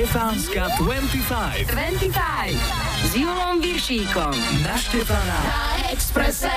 [0.00, 1.68] Štefánska 25.
[1.68, 2.56] 25.
[3.04, 4.32] S Julom Viršíkom.
[4.64, 5.36] Na Štefána.
[5.44, 6.48] Na Exprese.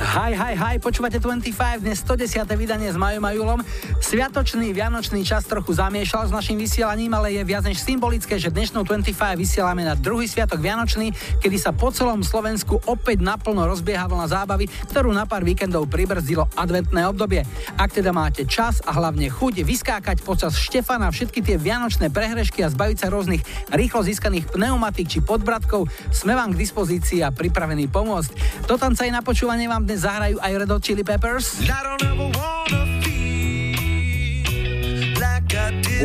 [0.00, 2.48] Hi, hi, hi, počúvate 25, dnes 110.
[2.56, 3.60] vydanie s Majom a Julom.
[4.00, 8.80] Sviatočný vianočný čas trochu zamiešal s našim vysielaním, ale je viac než symbolické, že dnešnú
[8.88, 11.12] 25 vysielame na druhý sviatok vianočný,
[11.44, 16.48] kedy sa po celom Slovensku opäť naplno rozbieha vlna zábavy, ktorú na pár víkendov pribrzdilo
[16.56, 17.44] adventné obdobie.
[17.76, 22.72] Ak teda máte čas a hlavne chuť vyskákať počas Štefana všetky tie vianočné prehrešky a
[22.72, 28.64] zbaviť sa rôznych rýchlo získaných pneumatik či podbratkov, sme vám k dispozícii a pripravení pomôcť.
[28.64, 31.58] Do tanca aj na počúvanie vám dnes zahrajú aj Red Hot Chili Peppers.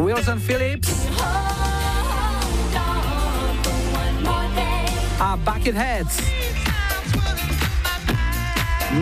[0.02, 0.90] Wilson Phillips
[5.22, 6.18] a Bucketheads.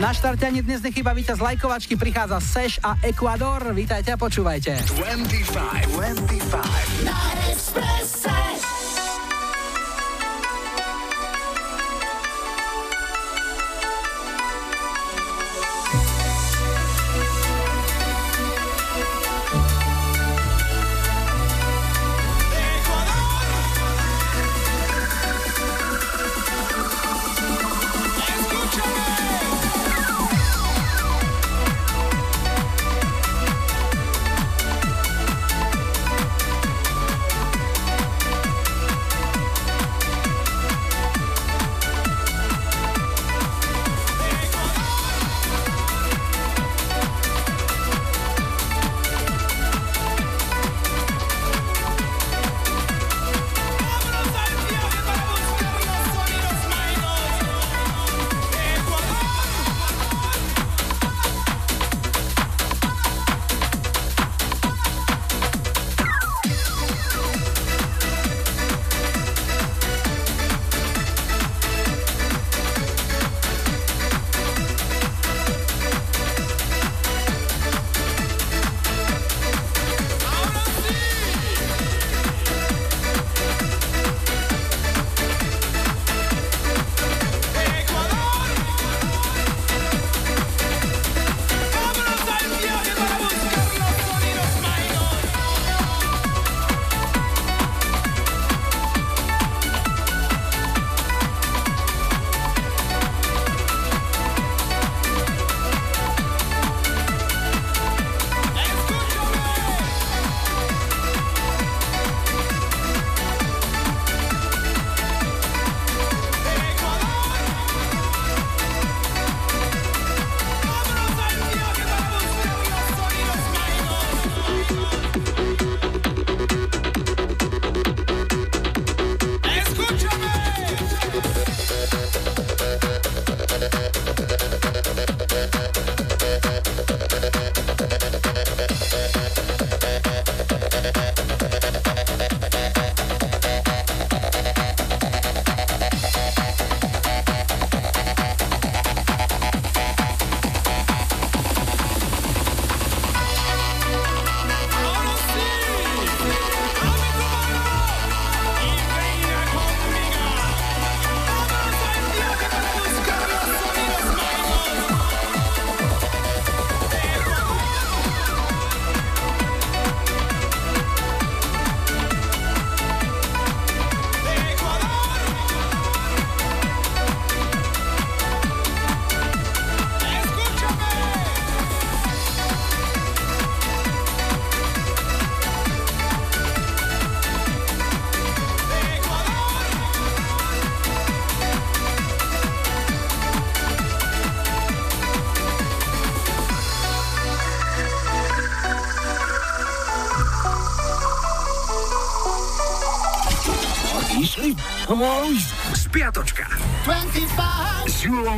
[0.03, 3.71] Na štarte ani dnes nechyba víťaz lajkovačky, prichádza Seš a Ecuador.
[3.71, 4.83] Vítajte a počúvajte.
[4.83, 8.72] 25, 25.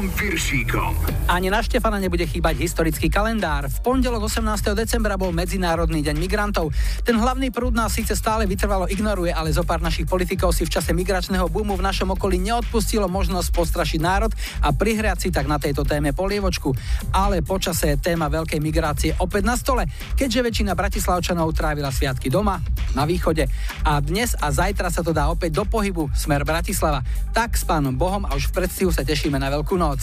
[0.05, 0.93] Julom Piršíkom.
[1.25, 3.65] Ani na Štefana nebude chýbať historický kalendár.
[3.65, 4.77] V pondelok 18.
[4.77, 6.69] decembra bol Medzinárodný deň migrantov.
[7.01, 10.69] Ten hlavný prúd nás síce stále vytrvalo ignoruje, ale zo pár našich politikov si v
[10.69, 14.29] čase migračného boomu v našom okolí neodpustilo možnosť postrašiť národ
[14.61, 16.69] a prihriať si tak na tejto téme polievočku.
[17.09, 22.61] Ale počase je téma veľkej migrácie opäť na stole, keďže väčšina bratislavčanov trávila sviatky doma,
[22.95, 23.45] na východe.
[23.83, 27.03] A dnes a zajtra sa to dá opäť do pohybu smer Bratislava.
[27.35, 30.01] Tak s pánom Bohom a už v predstihu sa tešíme na Veľkú noc.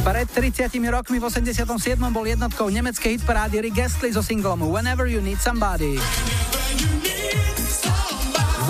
[0.00, 1.66] Pred 30 rokmi v 87.
[2.12, 5.96] bol jednotkou nemeckej hitparády Rick Astley so singlom Whenever You Need Somebody.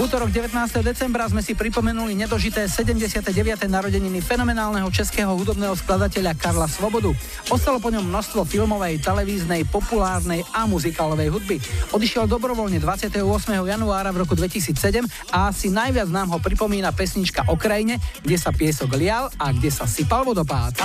[0.00, 0.56] V útorok 19.
[0.80, 3.36] decembra sme si pripomenuli nedožité 79.
[3.68, 7.12] narodeniny fenomenálneho českého hudobného skladateľa Karla Svobodu.
[7.52, 11.60] Ostalo po ňom množstvo filmovej, televíznej, populárnej a muzikálovej hudby.
[11.92, 13.12] Odišiel dobrovoľne 28.
[13.52, 15.04] januára v roku 2007
[15.36, 19.68] a asi najviac nám ho pripomína pesnička o krajine, kde sa piesok lial a kde
[19.68, 20.80] sa sypal vodopád.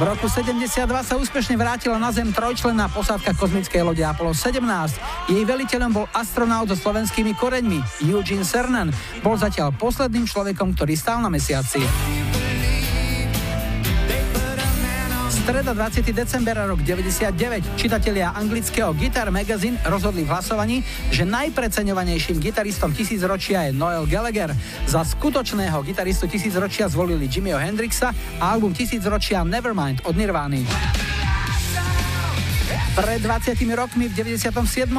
[0.00, 4.64] Roku 72 sa úspešne vrátila na Zem trojčlenná posádka kozmickej lode Apollo 17.
[5.28, 8.88] Jej veliteľom bol astronaut so slovenskými koreňmi Eugene Cernan.
[9.20, 11.84] Bol zatiaľ posledným človekom, ktorý stál na mesiaci.
[15.40, 16.12] Streda 20.
[16.12, 23.72] december rok 99 čitatelia anglického Guitar Magazine rozhodli v hlasovaní, že najpreceňovanejším gitaristom tisícročia je
[23.72, 24.52] Noel Gallagher.
[24.84, 31.09] Za skutočného gitaristu tisícročia zvolili Jimmyho Hendrixa a album tisícročia Nevermind od Nirvány.
[32.90, 34.50] Pred 20 rokmi v 97.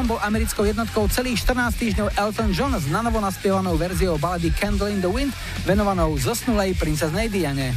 [0.07, 5.03] bol americkou jednotkou celých 14 týždňov Elton John s nanovo naspievanou verziou balady Candle in
[5.03, 5.35] the Wind
[5.67, 7.75] venovanou zosnulej princeznej Diane.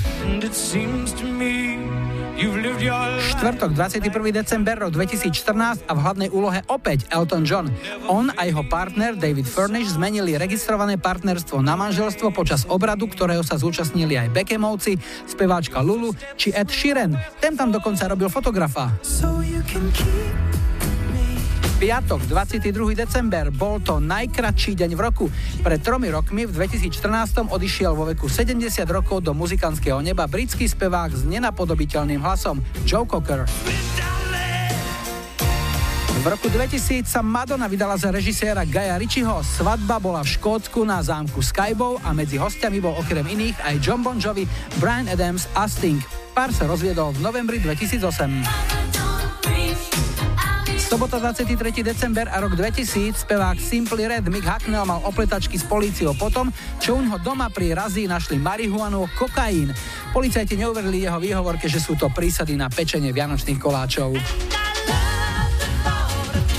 [3.34, 4.10] Štvrtok 21.
[4.30, 7.66] december rok 2014 a v hlavnej úlohe opäť Elton John.
[8.06, 13.58] On a jeho partner David Furnish zmenili registrované partnerstvo na manželstvo počas obradu, ktorého sa
[13.58, 14.94] zúčastnili aj Beckhamovci,
[15.26, 17.18] speváčka Lulu či Ed Sheeran.
[17.42, 18.94] Ten tam dokonca robil fotografa.
[19.02, 19.34] So
[21.84, 22.96] Piatok, 22.
[22.96, 25.26] december, bol to najkratší deň v roku.
[25.60, 28.56] Pred tromi rokmi, v 2014, odišiel vo veku 70
[28.88, 33.44] rokov do muzikantského neba britský spevák s nenapodobiteľným hlasom Joe Cocker.
[36.24, 39.44] V roku 2000 sa Madonna vydala za režiséra Gaja Ritchieho.
[39.44, 44.00] Svadba bola v Škótsku na zámku Skybow a medzi hostiami bol okrem iných aj John
[44.00, 44.48] Bon Jovi,
[44.80, 46.00] Brian Adams a Sting.
[46.32, 48.83] Pár sa rozviedol v novembri 2008.
[50.94, 51.82] Sobota 23.
[51.82, 56.94] december a rok 2000 spevák Simply Red Mick Hacknell mal opletačky s políciou potom, čo
[56.94, 59.74] u ňoho doma pri razí našli marihuanu, kokain.
[60.14, 64.14] Policajti neuverili jeho výhovorke, že sú to prísady na pečenie vianočných koláčov.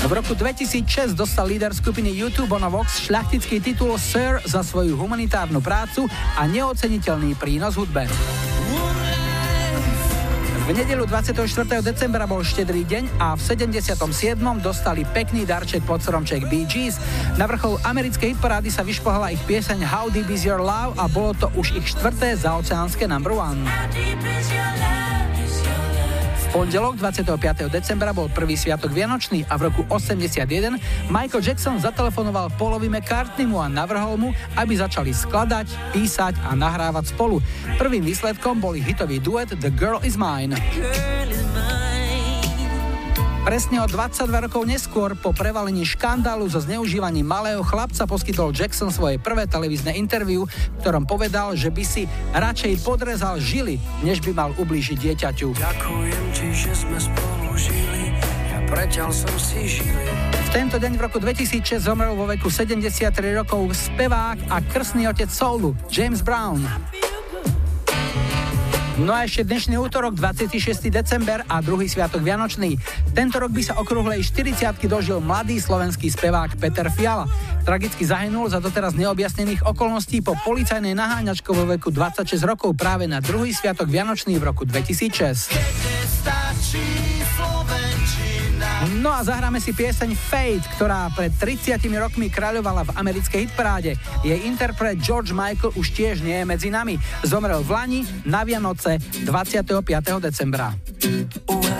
[0.03, 5.63] V roku 2006 dostal líder skupiny YouTube Bono Vox šľachtický titul Sir za svoju humanitárnu
[5.63, 8.03] prácu a neoceniteľný prínos hudbe.
[10.65, 11.45] V nedelu 24.
[11.85, 14.01] decembra bol štedrý deň a v 77.
[14.65, 16.97] dostali pekný darček pod stromček Bee Gees.
[17.37, 21.37] Na vrchol americkej hitparády sa vyšpohala ich pieseň How Deep Is Your Love a bolo
[21.37, 23.61] to už ich štvrté zaoceánske number one
[26.55, 27.67] pondelok 25.
[27.67, 30.79] decembra bol prvý sviatok Vianočný a v roku 81
[31.11, 37.43] Michael Jackson zatelefonoval Paulovi McCartneymu a navrhol mu, aby začali skladať, písať a nahrávať spolu.
[37.75, 40.55] Prvým výsledkom bol hitový duet The Girl Is Mine.
[43.45, 49.21] Presne o 22 rokov neskôr, po prevalení škandálu so zneužívaním malého chlapca, poskytol Jackson svoje
[49.21, 54.49] prvé televízne interviu, v ktorom povedal, že by si radšej podrezal žily, než by mal
[54.57, 55.61] ublížiť dieťaťu.
[55.61, 58.17] Ďakujem ti, že sme spolu žili,
[58.97, 60.09] ja som si žili.
[60.33, 63.13] V tento deň v roku 2006 zomrel vo veku 73
[63.45, 66.65] rokov spevák a krstný otec soulu James Brown.
[68.95, 70.87] No a ešte dnešný útorok, 26.
[70.87, 72.79] december a druhý sviatok Vianočný.
[73.11, 77.27] Tento rok by sa okrúhlej 40 dožil mladý slovenský spevák Peter Fiala.
[77.67, 83.19] Tragicky zahynul za doteraz neobjasnených okolností po policajnej naháňačke vo veku 26 rokov práve na
[83.19, 85.51] druhý sviatok Vianočný v roku 2006.
[88.99, 93.95] No a zahráme si pieseň Fate, ktorá pred 30 rokmi kráľovala v americkej hitparáde.
[94.21, 96.99] Jej interpret George Michael už tiež nie je medzi nami.
[97.23, 99.63] Zomrel v Lani na Vianoce 25.
[100.19, 100.75] decembra.
[101.47, 101.75] Well,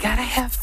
[0.00, 0.59] gotta have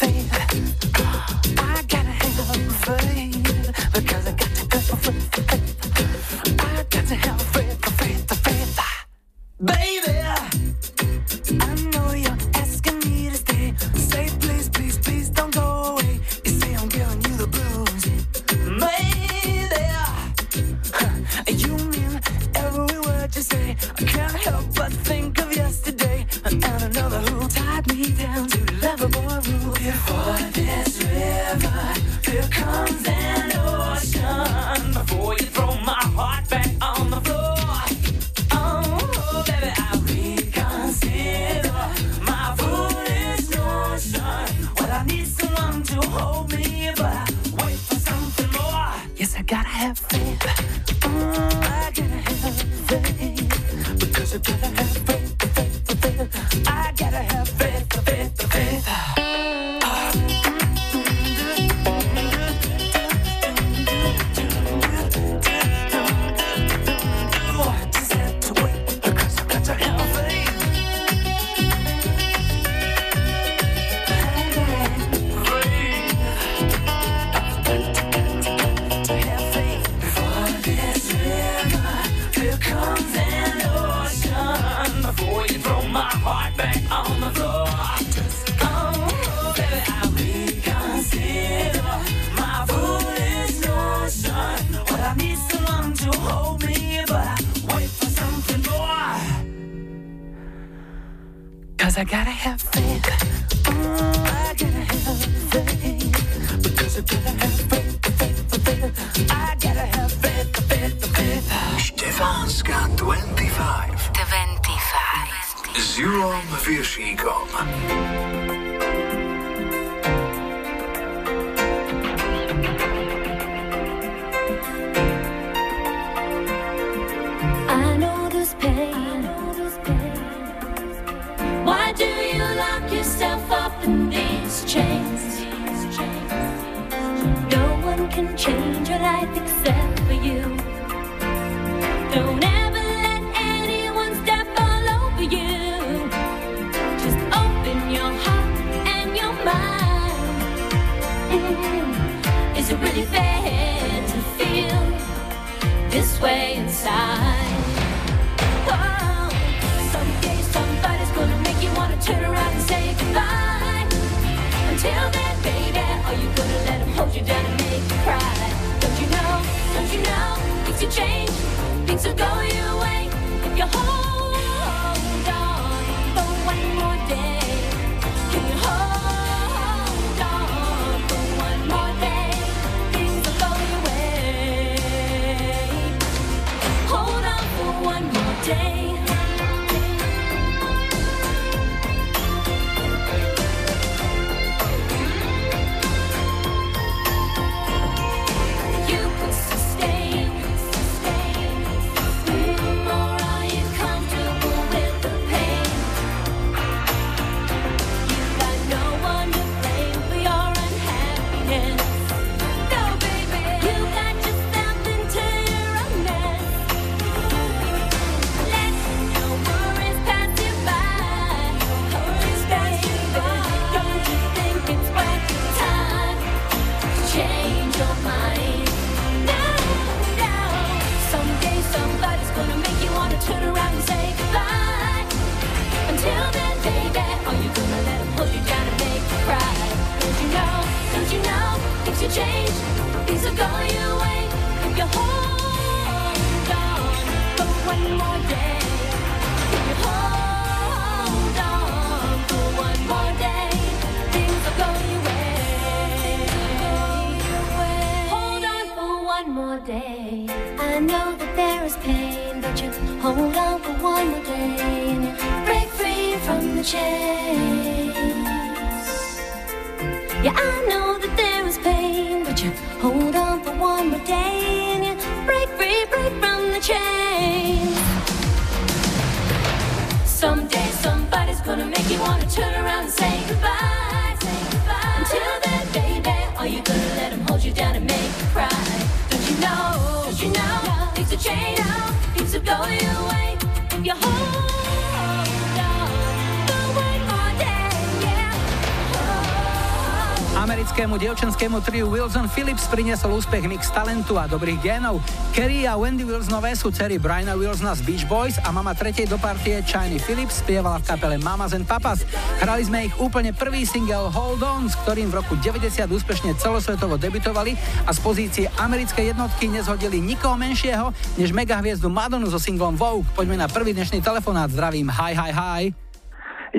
[301.48, 305.00] Americkému triu Wilson Phillips priniesol úspech mix talentu a dobrých génov.
[305.32, 309.08] Kerry a Wendy Wills nové sú dcery Briana Wilsona z Beach Boys a mama tretej
[309.08, 312.04] do partie Chiny Phillips spievala v kapele Mamas and Papas.
[312.44, 317.00] Hrali sme ich úplne prvý single Hold On, s ktorým v roku 90 úspešne celosvetovo
[317.00, 317.56] debitovali
[317.88, 323.08] a z pozície americkej jednotky nezhodili nikoho menšieho než megahviezdu Madonu so singlom Vogue.
[323.16, 324.52] Poďme na prvý dnešný telefonát.
[324.52, 325.64] Zdravím, hi, hi, hi.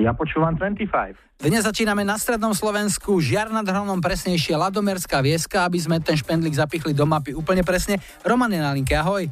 [0.01, 1.28] Ja počúvam 25.
[1.39, 6.51] Dnes začíname na strednom Slovensku, Žiar nad Hronom, presnejšie Ladomerská vieska, aby sme ten špendlík
[6.51, 7.95] zapichli do mapy úplne presne.
[8.27, 9.23] Roman je na linke, ahoj.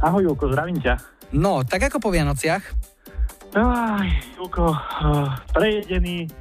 [0.00, 0.96] Ahoj, Julko, zdravím ťa.
[1.36, 2.64] No, tak ako po Vianociach?
[3.52, 4.08] Aj,
[4.40, 6.32] Julko, uh, prejedený.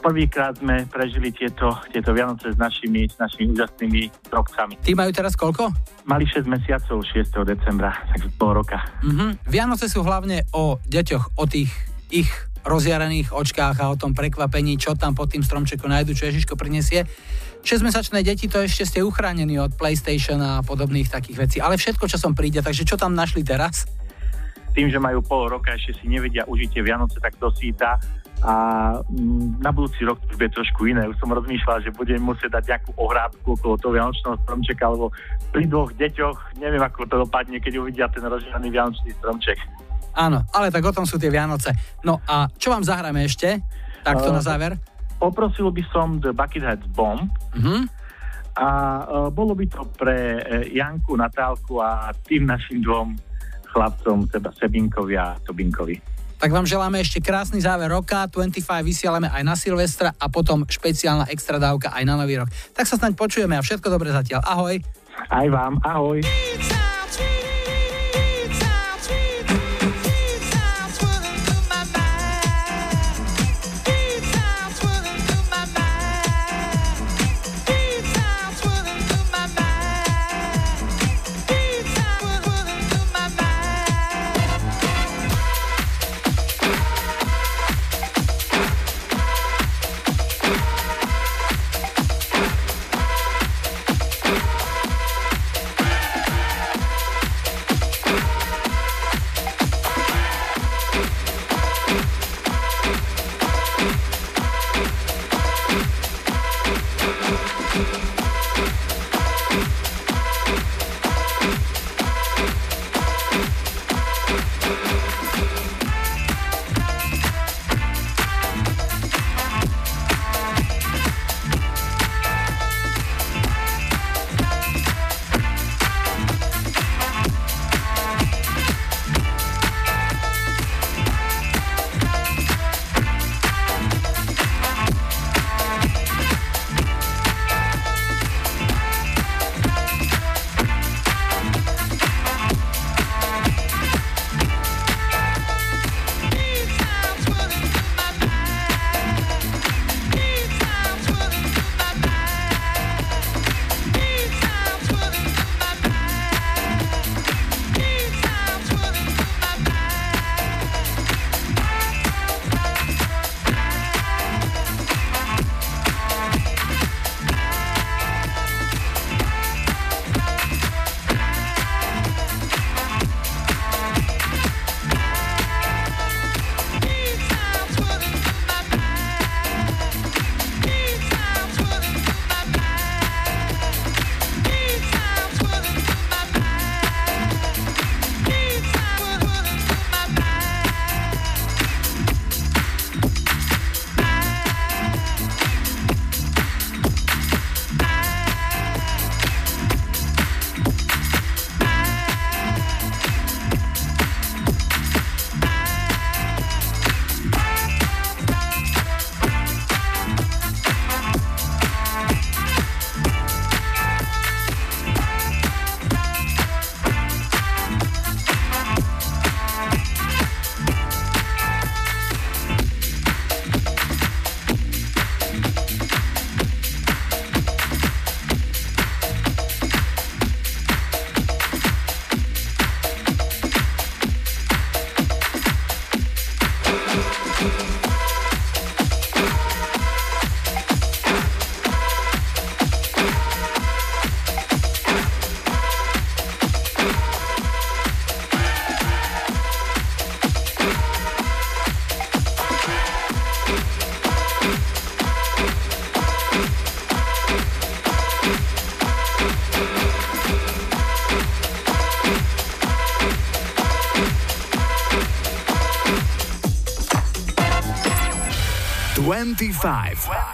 [0.00, 4.80] Prvýkrát sme prežili tieto, tieto Vianoce s našimi, s našimi úžasnými drobcami.
[4.80, 5.68] Tí majú teraz koľko?
[6.08, 7.44] Mali 6 mesiacov 6.
[7.44, 8.80] decembra, takže pol roka.
[9.04, 9.52] Mhm.
[9.52, 11.68] Vianoce sú hlavne o deťoch, o tých
[12.08, 12.32] ich
[12.64, 17.08] rozjarených očkách a o tom prekvapení, čo tam pod tým stromčekom nájdu, čo Ježiško prinesie.
[17.60, 22.16] 6-mesačné deti to ešte ste uchránení od PlayStation a podobných takých vecí, ale všetko, čo
[22.16, 23.84] som príde, takže čo tam našli teraz?
[24.72, 28.00] Tým, že majú pol roka, ešte si nevedia užiť tie Vianoce tak dosýta
[28.40, 28.52] a
[29.04, 31.04] mm, na budúci rok to bude trošku iné.
[31.04, 35.12] Už som rozmýšľal, že budem musieť dať nejakú ohrádku okolo toho Vianočného stromčeka, alebo
[35.52, 39.60] pri dvoch deťoch, neviem ako to dopadne, keď uvidia ten rozžiarený Vianočný stromček.
[40.14, 41.70] Áno, ale tak o tom sú tie Vianoce.
[42.02, 43.62] No a čo vám zahráme ešte?
[44.02, 44.76] Takto uh, na záver.
[45.20, 47.30] Poprosil by som The Buckethead Bomb.
[47.54, 47.84] Uh-huh.
[48.58, 48.68] A
[49.06, 53.14] uh, bolo by to pre uh, Janku, Natálku a tým našim dvom
[53.70, 56.10] chlapcom, teda Sebinkovi a Tobinkovi.
[56.40, 61.28] Tak vám želáme ešte krásny záver roka, 25 vysielame aj na Silvestra a potom špeciálna
[61.28, 62.48] extra dávka aj na Nový rok.
[62.72, 64.40] Tak sa snaď počujeme a všetko dobre zatiaľ.
[64.48, 64.80] Ahoj.
[65.28, 66.24] Aj vám, ahoj.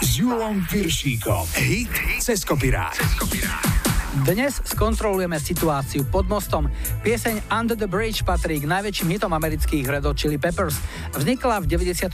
[0.03, 1.49] S Julom Piršíkom.
[1.57, 1.89] Hit
[2.21, 2.93] cez kopirát.
[4.25, 6.73] Dnes skontrolujeme situáciu pod mostom.
[7.05, 10.81] Pieseň Under the Bridge patrí k najväčším hitom amerických Red Hot Chili Peppers.
[11.13, 12.13] Vznikla v 92.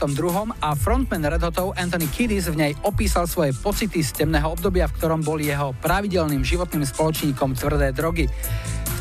[0.63, 4.95] a frontman Red Hotov Anthony Kiddis v nej opísal svoje pocity z temného obdobia, v
[4.99, 8.27] ktorom boli jeho pravidelným životným spoločníkom tvrdé drogy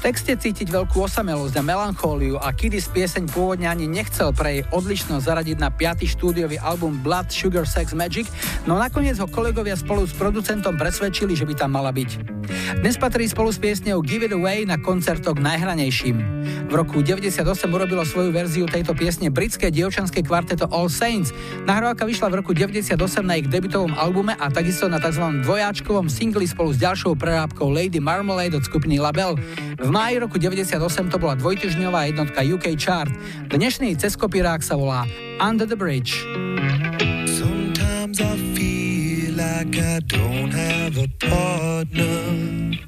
[0.03, 5.23] texte cítiť veľkú osamelosť a melanchóliu a Kiddis pieseň pôvodne ani nechcel pre jej odlišnosť
[5.23, 6.03] zaradiť na 5.
[6.19, 8.27] štúdiový album Blood Sugar Sex Magic,
[8.67, 12.43] no nakoniec ho kolegovia spolu s producentom presvedčili, že by tam mala byť.
[12.83, 16.19] Dnes patrí spolu s piesňou Give It Away na koncertok najhranejším.
[16.67, 21.31] V roku 98 urobilo svoju verziu tejto piesne britské dievčanské kvarteto All Saints.
[21.63, 25.23] Nahrávka vyšla v roku 98 na ich debutovom albume a takisto na tzv.
[25.47, 29.39] dvojáčkovom singli spolu s ďalšou prerábkou Lady Marmalade od skupiny Label.
[29.79, 33.13] V máji roku 98 to bola dvojtyžňová jednotka UK Chart.
[33.53, 35.05] Dnešný ceskopirák sa volá
[35.37, 36.17] Under the Bridge.
[37.29, 42.81] Sometimes I feel like I don't have a partner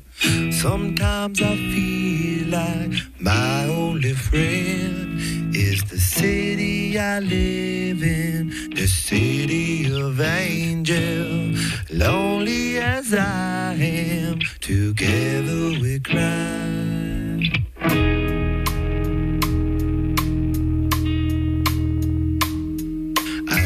[0.51, 5.21] Sometimes I feel like my only friend
[5.55, 11.61] is the city I live in, the city of angels.
[11.91, 16.94] Lonely as I am, together we cry.
[17.87, 17.91] I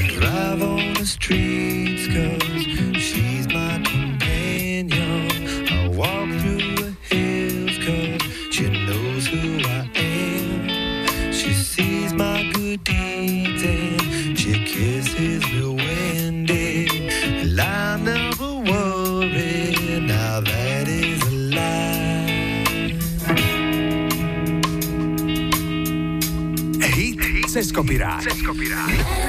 [0.08, 2.47] drive on the streets.
[27.58, 28.22] Hit, hit, Cescopirát.
[28.22, 29.27] Cescopirát.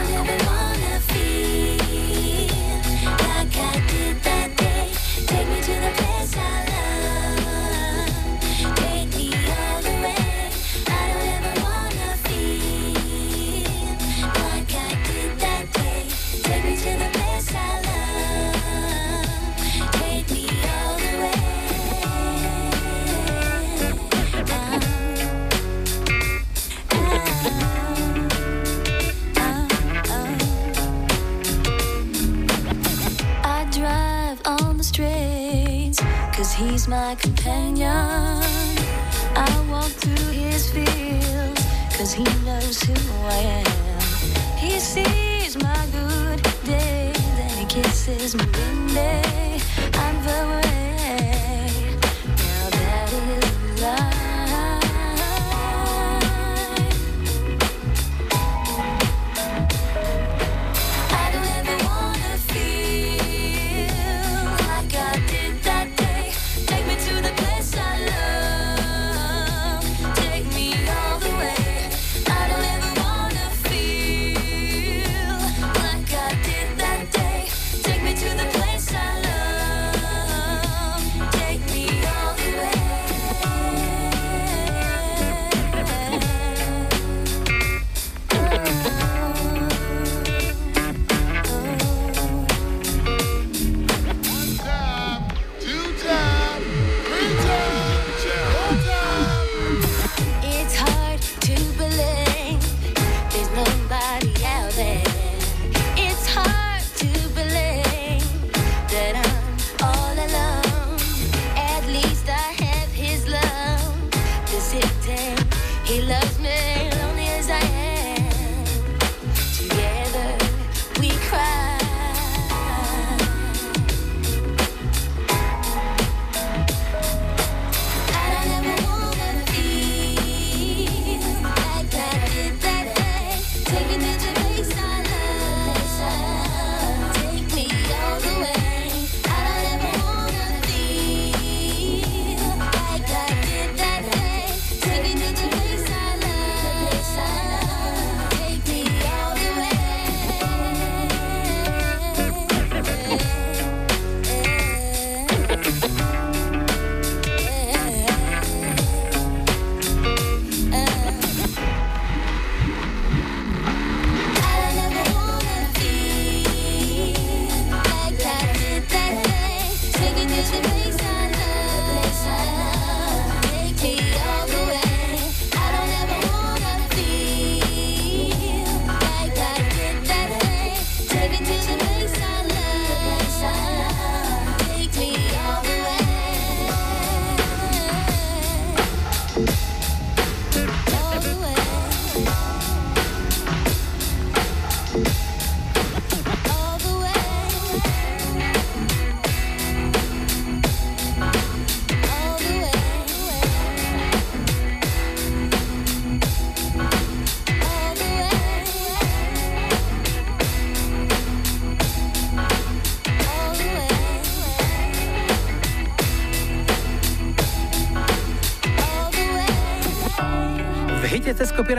[36.59, 37.87] He's my companion.
[37.87, 41.63] I walk through his fields,
[41.95, 42.95] cause he knows who
[43.25, 44.57] I am.
[44.57, 49.28] He sees my good days and he kisses my good day.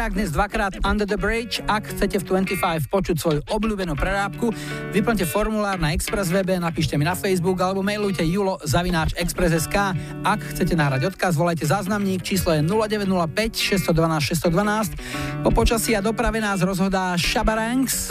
[0.00, 1.60] Kopirák dnes dvakrát Under the Bridge.
[1.68, 4.48] Ak chcete v 25 počuť svoju obľúbenú prerábku,
[4.96, 9.92] vyplňte formulár na Express webe, napíšte mi na Facebook alebo mailujte julo zavináč Express.sk.
[10.24, 15.44] Ak chcete nahrať odkaz, volajte záznamník, číslo je 0905 612 612.
[15.44, 18.08] Po počasí a doprave nás rozhodá Shabarangs.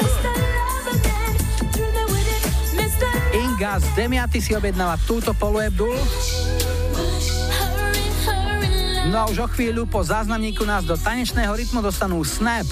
[3.34, 5.98] Inga z Demiaty si objednáva túto Polu Abdul.
[9.10, 12.70] No a už o chvíľu po záznamníku nás do tanečného rytmu dostanú Snap.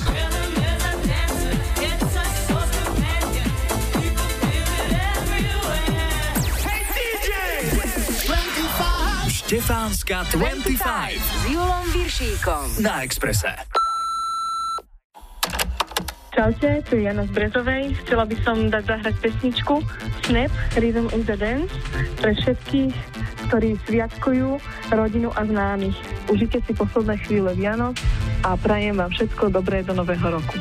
[9.26, 13.58] Štefánska 25 s Julom Viršíkom na Exprese.
[16.38, 17.98] Čaute, tu je Jana z Brezovej.
[18.06, 19.82] Chcela by som dať zahrať pesničku
[20.22, 21.74] Snap Rhythm in the Dance
[22.22, 22.94] pre všetkých,
[23.48, 24.60] ktorí sviatkujú
[24.92, 25.96] rodinu a známych.
[26.28, 27.96] Užite si posledné chvíle Vianoc
[28.44, 30.60] a prajem vám všetko dobré do nového roku.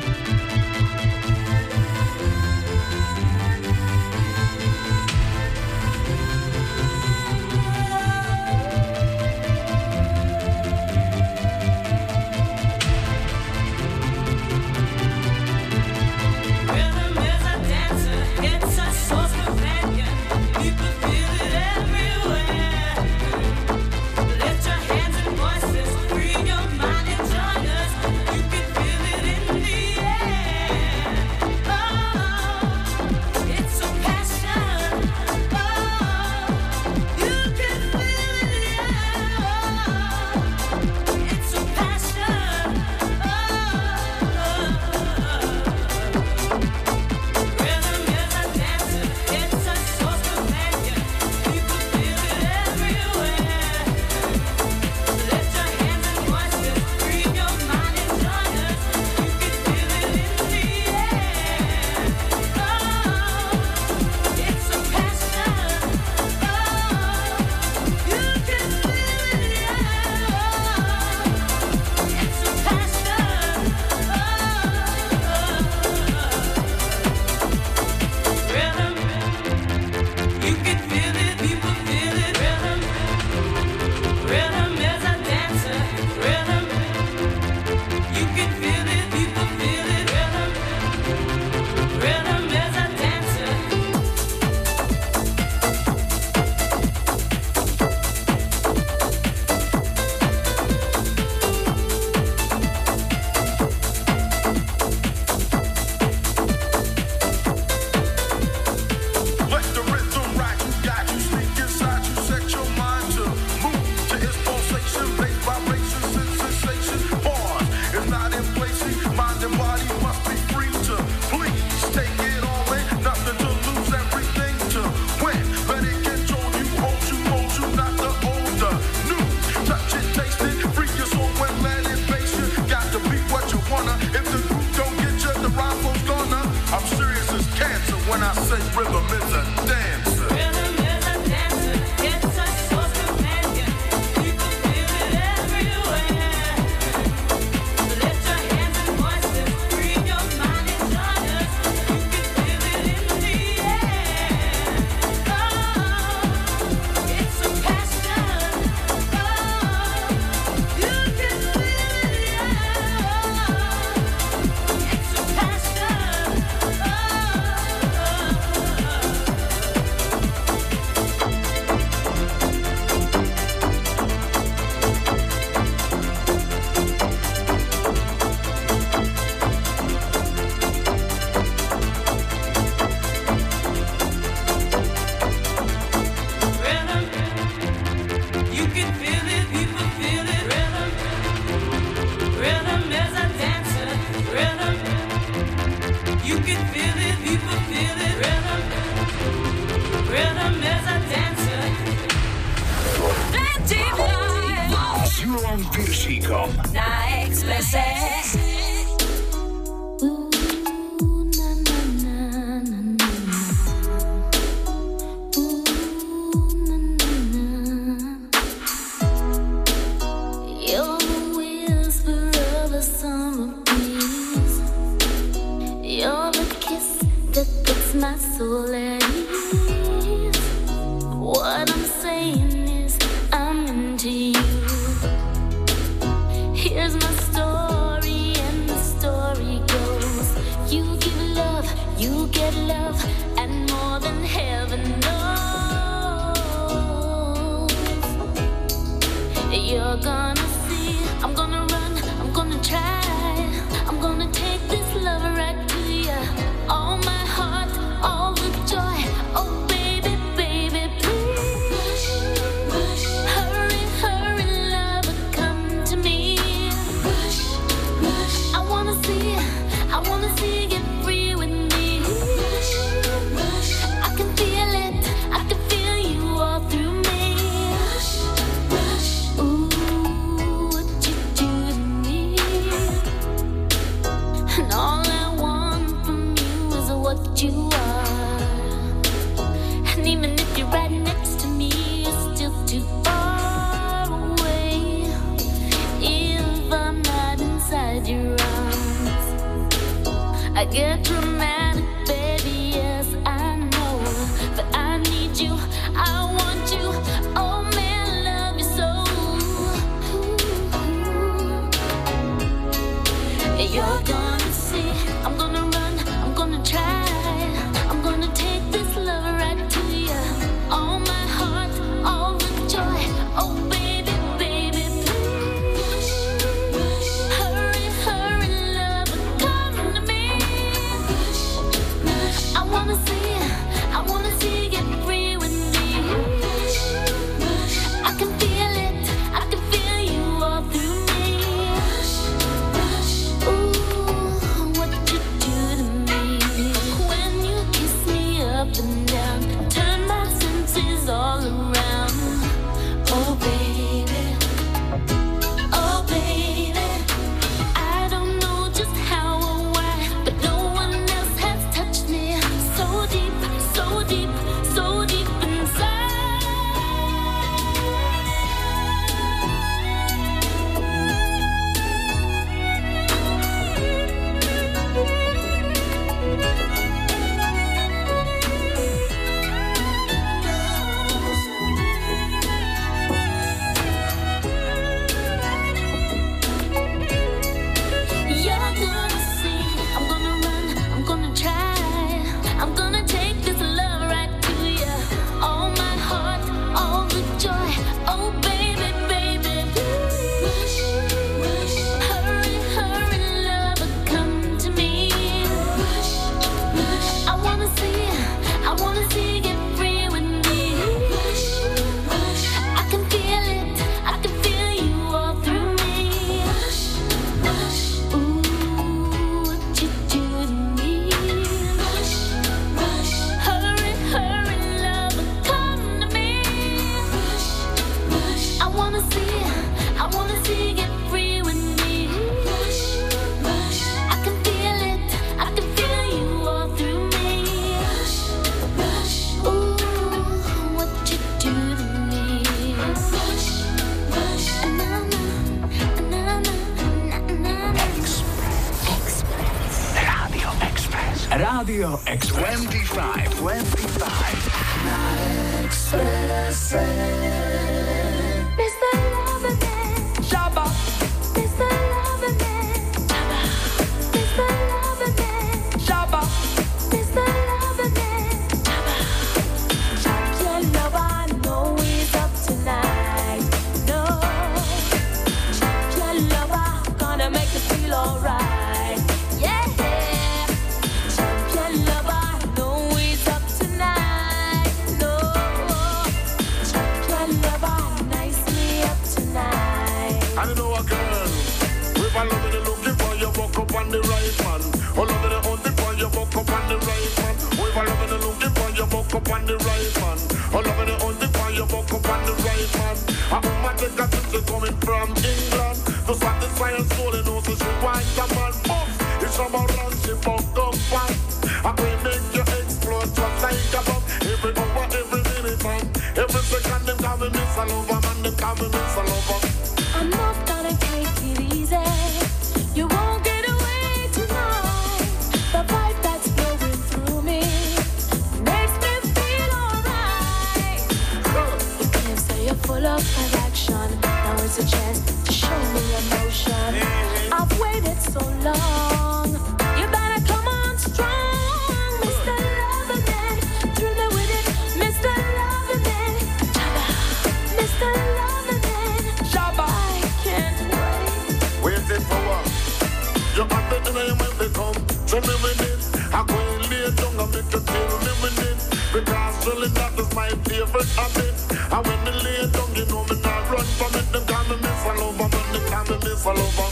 [560.16, 561.36] My favorite habit.
[561.68, 564.08] And when me lay down, you know me not run from it.
[564.16, 565.46] Them call me miss lover, man.
[565.52, 566.68] They call me miss a lover.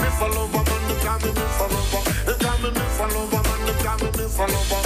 [0.00, 0.80] Miss a lover, man.
[0.88, 2.02] They call me miss a lover.
[2.24, 3.60] They call me miss lover, man.
[3.68, 4.82] They call me miss lover.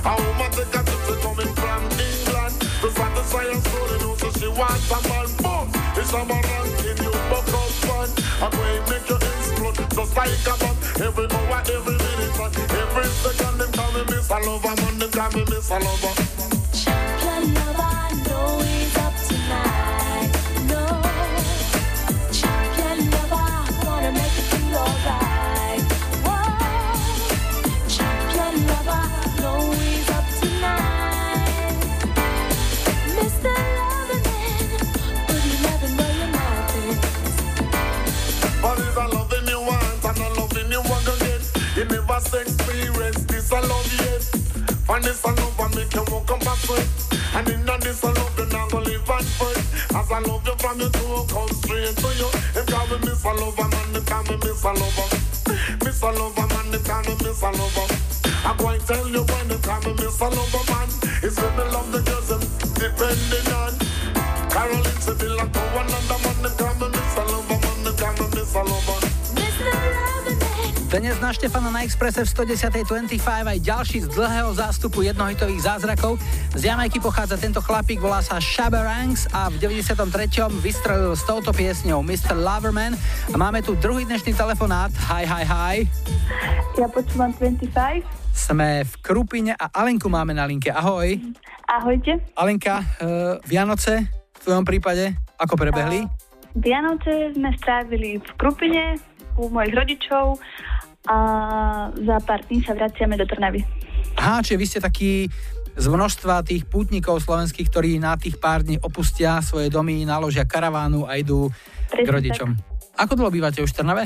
[0.00, 3.84] A woman take a trip coming from England to satisfy her soul.
[3.92, 5.28] You know, so she wants a man.
[5.44, 5.66] Boom.
[5.92, 8.08] It's a ranking you buck up fun.
[8.40, 10.76] I'm going to make you explode just like a bomb.
[11.04, 12.32] Every hour, every minute,
[12.80, 14.94] every second, them call me miss lover, man.
[14.96, 16.35] Them call me miss a lover.
[42.34, 43.52] Experience this.
[43.52, 45.06] And
[45.60, 46.95] I make you walk up and sweat.
[47.36, 49.60] And in that this a love you not gonna live and fret.
[49.92, 52.28] As I love you from your toe, come straight to you.
[52.56, 53.92] Them call me miss a lover, man.
[53.92, 55.08] Them call miss a lover.
[55.84, 56.70] Miss a lover, man.
[56.72, 57.86] Them call miss a lover.
[58.40, 60.88] I'm going to tell you when they call me miss a lover, man.
[61.20, 62.40] It's when me love the girls them
[62.72, 63.76] depending on.
[64.56, 66.95] And go oh, another man.
[70.86, 76.14] Dnes na Štefana na Expresse v 110.25 aj ďalší z dlhého zástupu jednohitových zázrakov.
[76.54, 79.98] Z Jamajky pochádza tento chlapík, volá sa Shabarangs a v 93.
[80.62, 82.38] vystrelil s touto piesňou Mr.
[82.38, 82.94] Loverman.
[83.34, 84.94] A máme tu druhý dnešný telefonát.
[85.10, 85.76] Hi, hi, hi.
[86.78, 88.06] Ja počúvam 25.
[88.30, 90.70] Sme v Krupine a Alenku máme na linke.
[90.70, 91.18] Ahoj.
[91.66, 92.22] Ahojte.
[92.38, 96.06] Alenka, uh, Vianoce v tvojom prípade, ako prebehli?
[96.54, 99.02] Vianoce sme strávili v Krupine
[99.36, 100.40] u mojich rodičov
[101.06, 101.16] a
[101.94, 103.62] za pár dní sa vraciame do Trnavy.
[104.18, 105.30] Aha, čiže vy ste takí
[105.76, 111.04] z množstva tých pútnikov slovenských, ktorí na tých pár dní opustia svoje domy, naložia karavánu
[111.04, 111.52] a idú
[111.92, 112.50] k Presne rodičom.
[112.96, 114.04] Ako dlho bývate už v Trnave?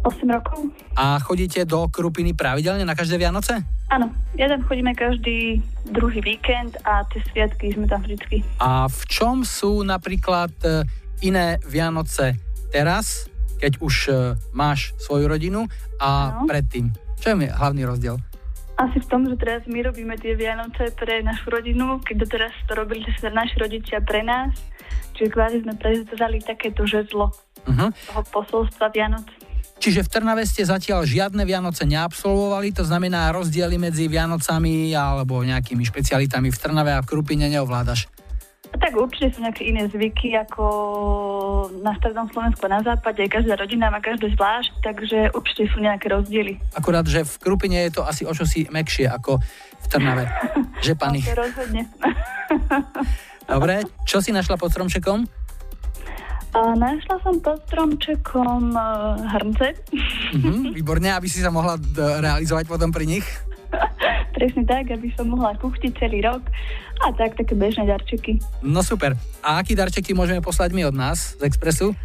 [0.00, 0.72] 8 rokov?
[0.96, 3.60] A chodíte do Krupiny pravidelne na každé Vianoce?
[3.92, 5.60] Áno, ja tam chodíme každý
[5.92, 8.40] druhý víkend a tie sviatky sme tam vždycky.
[8.56, 10.88] A v čom sú napríklad e,
[11.20, 12.40] iné Vianoce
[12.72, 13.28] teraz,
[13.60, 14.10] keď už e,
[14.50, 15.68] máš svoju rodinu
[16.00, 16.48] a Áno.
[16.48, 16.90] predtým?
[17.20, 18.16] Čo je hlavný rozdiel?
[18.80, 22.72] Asi v tom, že teraz my robíme tie Vianoce pre našu rodinu, keď doteraz to
[22.72, 24.56] robili sa naši rodičia pre nás.
[25.12, 27.28] Čiže kvázi sme prezali takéto žezlo
[27.60, 27.92] Uh-huh.
[27.92, 29.28] toho posolstva Vianoc.
[29.76, 35.84] Čiže v Trnave ste zatiaľ žiadne Vianoce neabsolvovali, to znamená rozdiely medzi Vianocami alebo nejakými
[35.84, 38.08] špecialitami v Trnave a v Krupine neovládaš.
[38.70, 40.64] Tak určite sú nejaké iné zvyky ako
[41.82, 43.26] na strednom Slovensku na západe.
[43.26, 46.58] Každá rodina má každé zvlášť, takže určite sú nejaké rozdiely.
[46.78, 49.42] Akurát, že v Krupine je to asi o čosi mekšie ako
[49.80, 50.24] v Trnave.
[50.86, 51.26] že pani.
[51.26, 51.90] To rozhodne.
[53.50, 55.26] Dobre, čo si našla pod stromčekom?
[56.50, 59.70] A našla som pod stromčekom uh, hrnce.
[60.34, 63.26] Mhm, výborne, aby si sa mohla d- realizovať potom pri nich.
[64.36, 66.42] Presne tak, aby som mohla kuchtiť celý rok.
[67.00, 68.38] A tak, také bežné darčeky.
[68.60, 69.16] No super.
[69.40, 71.96] A aký darček ti môžeme poslať my od nás z Expressu?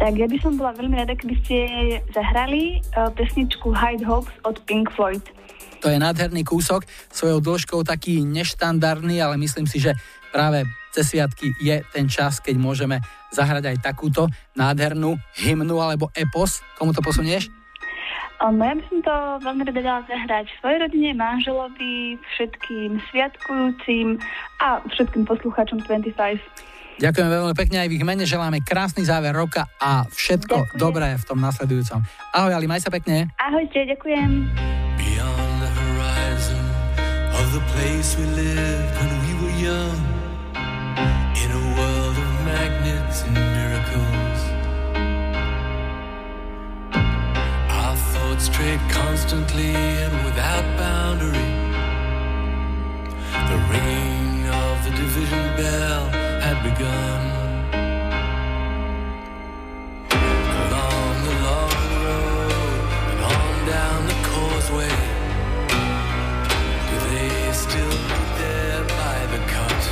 [0.00, 1.56] Tak ja by som bola veľmi rada, keby ste
[2.16, 5.20] zahrali uh, pesničku Hide Hopes od Pink Floyd.
[5.84, 9.96] To je nádherný kúsok, svojou dĺžkou taký neštandardný, ale myslím si, že
[10.32, 13.00] práve cez sviatky je ten čas, keď môžeme
[13.32, 16.64] zahrať aj takúto nádhernú hymnu alebo epos.
[16.76, 17.59] Komu to posunieš?
[18.40, 19.14] Um, ja by som to
[19.44, 24.16] veľmi rada dala zahrať svojej rodine, manželovi, všetkým sviatkujúcim
[24.64, 26.40] a všetkým poslucháčom 25.
[27.00, 30.80] Ďakujem veľmi pekne aj v ich mene, želáme krásny záver roka a všetko Ďakujem.
[30.80, 32.00] dobré v tom nasledujúcom.
[32.32, 33.28] Ahoj Ali, maj sa pekne.
[33.36, 34.48] Ahojte, ďakujem.
[34.96, 36.64] Beyond the horizon
[37.36, 39.96] of the place we lived when we were young,
[48.90, 51.50] constantly and without boundary.
[53.50, 56.04] The ringing of the division bell
[56.44, 57.22] had begun.
[60.12, 64.96] Along the long road and on down the causeway.
[66.90, 67.98] Do they still
[68.40, 69.82] there by the cut?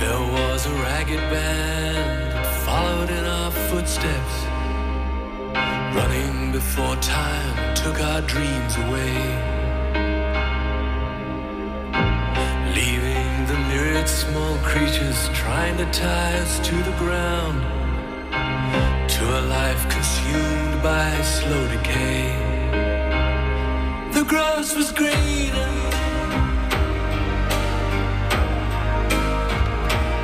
[0.00, 4.37] There was a ragged band that followed in our footsteps,
[5.94, 9.16] Running before time took our dreams away.
[12.74, 17.62] Leaving the myriad small creatures trying to tie us to the ground.
[19.14, 22.36] To a life consumed by slow decay.
[24.12, 25.72] The grass was greener.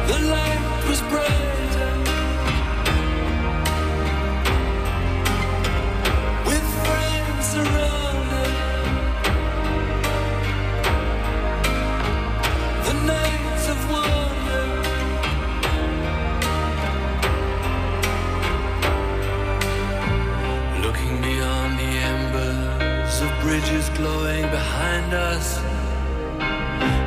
[0.09, 1.44] The light was bright.
[23.55, 25.59] bridges glowing behind us.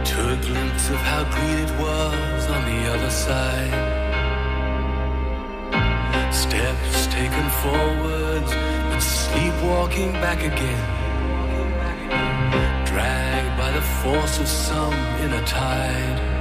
[0.09, 3.73] Took a glimpse of how green it was on the other side.
[6.33, 8.51] Steps taken forwards,
[8.89, 10.83] but sleepwalking back again.
[12.85, 14.93] Dragged by the force of some
[15.23, 16.36] inner tide.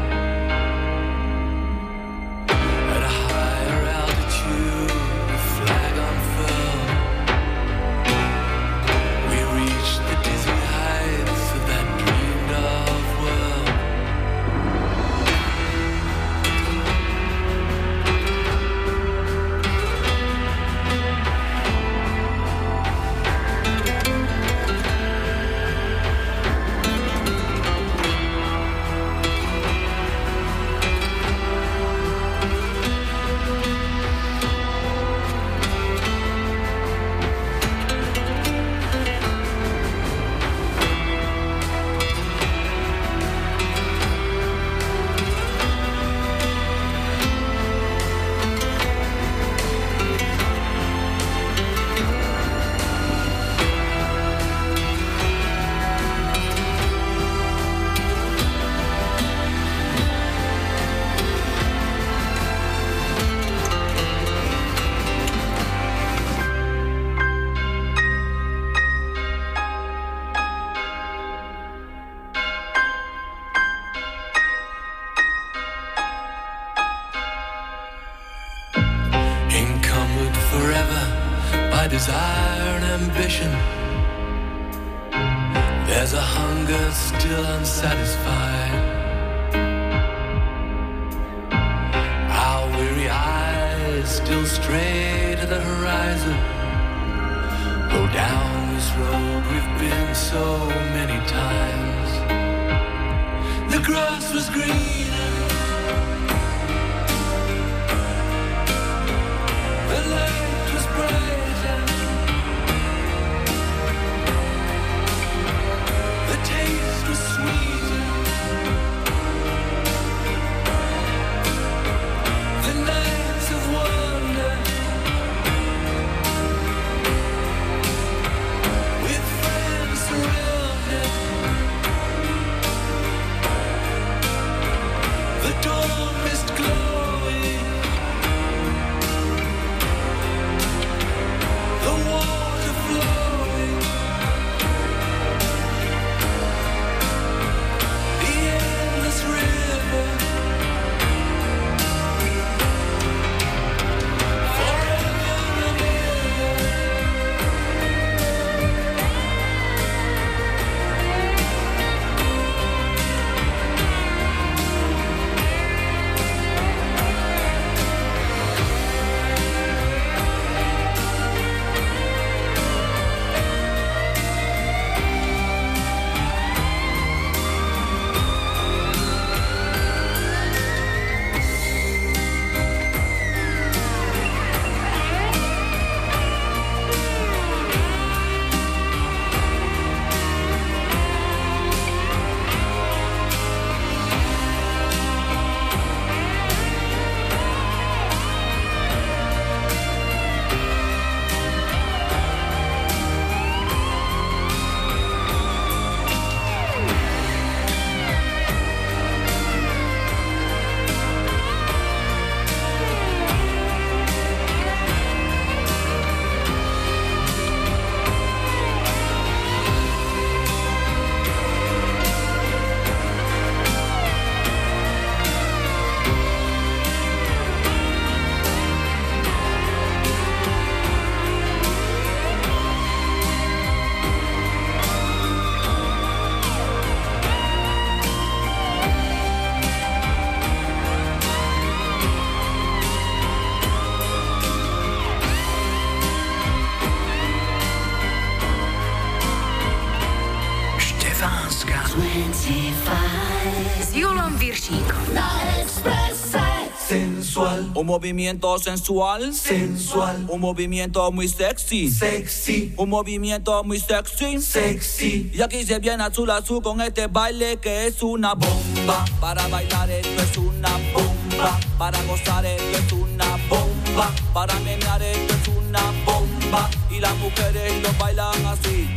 [257.77, 259.35] Un movimiento sensual.
[259.35, 260.25] Sensual.
[260.31, 261.91] Un movimiento muy sexy.
[261.91, 262.73] Sexy.
[262.79, 264.41] Un movimiento muy sexy.
[264.41, 265.31] Sexy.
[265.35, 269.05] Y aquí se viene azul azul con este baile que es una bomba.
[269.21, 271.61] Para bailar esto es una bomba.
[271.77, 274.11] Para gozar esto es una bomba.
[274.33, 276.71] Para menear esto es una bomba.
[276.91, 278.89] Y las mujeres lo bailan así.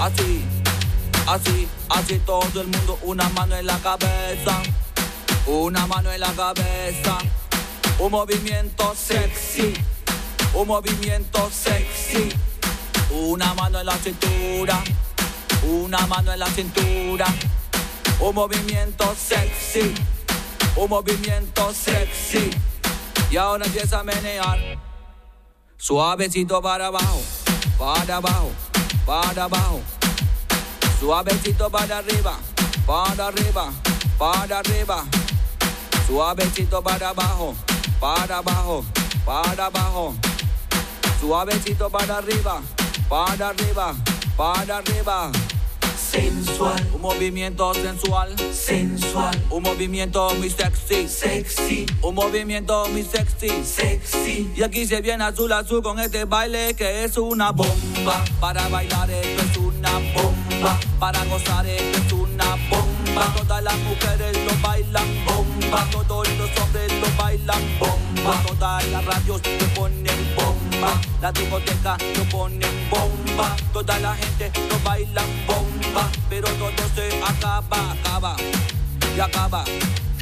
[0.00, 0.42] Así.
[1.28, 1.68] Así.
[1.88, 2.98] Así todo el mundo.
[3.04, 4.60] Una mano en la cabeza.
[5.46, 7.18] Una mano en la cabeza,
[8.02, 9.74] un movimiento sexy,
[10.54, 12.28] un movimiento sexy.
[13.12, 14.82] Una mano en la cintura,
[15.62, 17.26] una mano en la cintura.
[18.18, 19.94] Un movimiento sexy,
[20.74, 22.50] un movimiento sexy.
[23.30, 24.58] Y ahora empieza a menear.
[25.76, 27.22] Suavecito para abajo,
[27.78, 28.50] para abajo,
[29.06, 29.80] para abajo.
[30.98, 32.36] Suavecito para arriba,
[32.84, 33.72] para arriba,
[34.18, 35.04] para arriba.
[36.08, 37.54] Suavecito para abajo,
[38.02, 38.84] para abajo,
[39.24, 40.12] para abajo.
[41.20, 42.60] Suavecito para arriba,
[43.08, 43.94] para arriba,
[44.36, 45.30] para arriba.
[45.96, 54.52] Sensual, un movimiento sensual, sensual, un movimiento muy sexy, sexy, un movimiento muy sexy, sexy.
[54.56, 58.24] Y aquí se viene azul azul con este baile que es una bomba.
[58.40, 63.32] Para bailar esto es una bomba, para gozar esto es una bomba.
[63.36, 65.51] Todas las mujeres lo bailan bomba,
[65.90, 68.42] todos los hombres lo bailan bomba.
[68.46, 73.56] Todas las radios lo ponen bomba, la discoteca lo ponen bomba.
[73.72, 78.36] Toda la gente lo bailan bomba, pero todo se acaba, acaba
[79.16, 79.64] y acaba.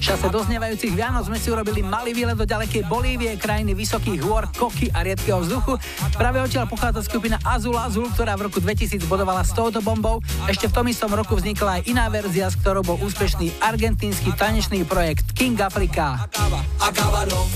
[0.00, 4.48] V čase doznievajúcich Vianoc sme si urobili malý výlet do ďalekej Bolívie, krajiny vysokých hôr,
[4.56, 5.76] koky a riedkeho vzduchu.
[6.16, 10.24] Práve odtiaľ pochádza skupina Azul Azul, ktorá v roku 2000 bodovala s touto bombou.
[10.48, 14.88] Ešte v tom istom roku vznikla aj iná verzia, s ktorou bol úspešný argentínsky tanečný
[14.88, 16.24] projekt King Africa.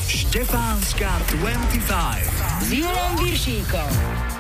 [0.05, 1.09] Štefánska
[1.41, 2.61] 25.
[2.61, 4.34] S Julom Viršíkom.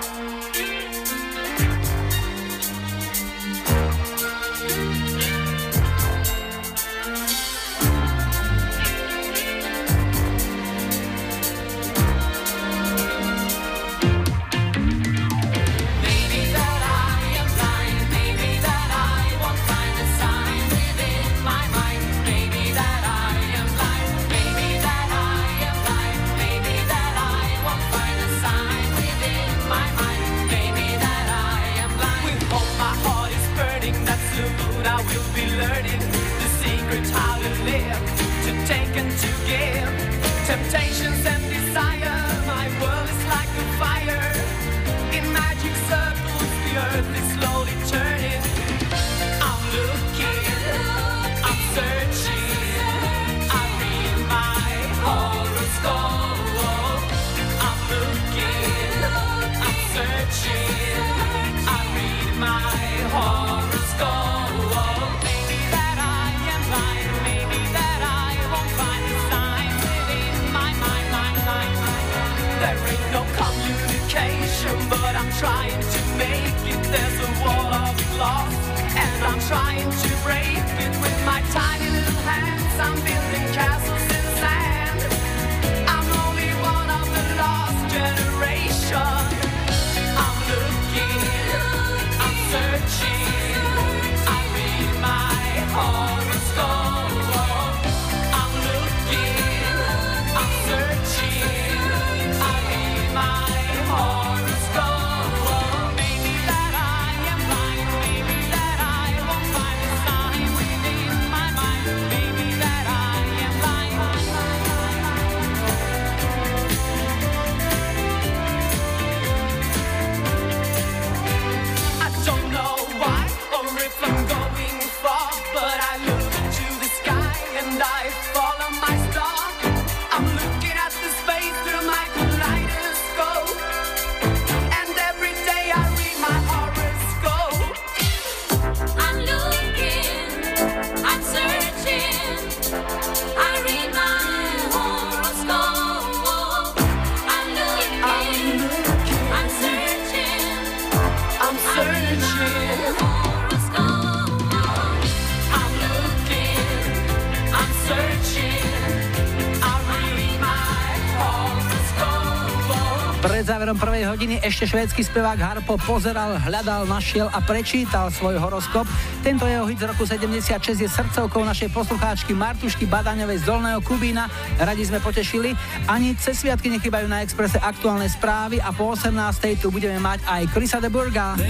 [164.45, 168.84] Ešte švédsky spevák Harpo pozeral, hľadal, našiel a prečítal svoj horoskop.
[169.24, 174.28] Tento jeho hit z roku 76 je srdcovkou našej poslucháčky Martušky Badaňovej z Dolného Kubína.
[174.61, 175.57] Radi sme potešili.
[175.88, 179.16] Ani cez sviatky nechybajú na Exprese aktuálne správy a po 18.
[179.64, 181.40] tu budeme mať aj Chrisa de Burga.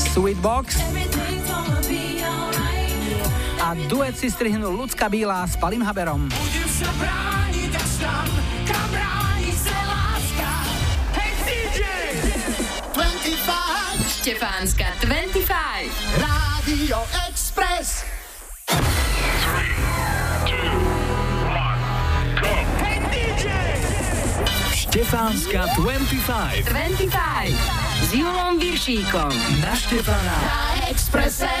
[0.00, 0.80] Sweetbox
[3.60, 6.26] a duet si strihnul Lucka Bílá s Palim Haberom.
[26.30, 26.62] 25
[27.10, 29.34] 25 s Julom Viršíkom
[29.66, 30.36] na Štefana.
[30.86, 31.58] na.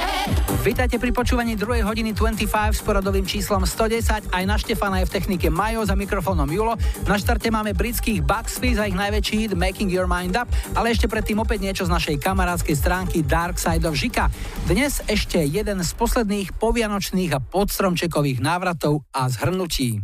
[0.62, 1.82] Vítajte pri počúvaní 2.
[1.82, 4.30] hodiny 25 s poradovým číslom 110.
[4.30, 6.78] Aj na Štefana je v technike Majo za mikrofónom Julo.
[7.02, 10.46] Na štarte máme britských Bucks Fizz a ich najväčší hit Making Your Mind Up,
[10.78, 14.30] ale ešte predtým opäť niečo z našej kamarádskej stránky Dark Side of Žika.
[14.70, 19.98] Dnes ešte jeden z posledných povianočných a podstromčekových návratov a zhrnutí.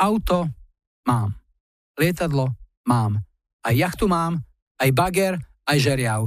[0.00, 0.48] Auto
[1.04, 1.36] mám.
[2.00, 2.56] Lietadlo
[2.88, 3.29] mám.
[3.60, 4.40] Aj jachtu mám,
[4.80, 5.34] aj bager,
[5.68, 6.24] aj žeriav.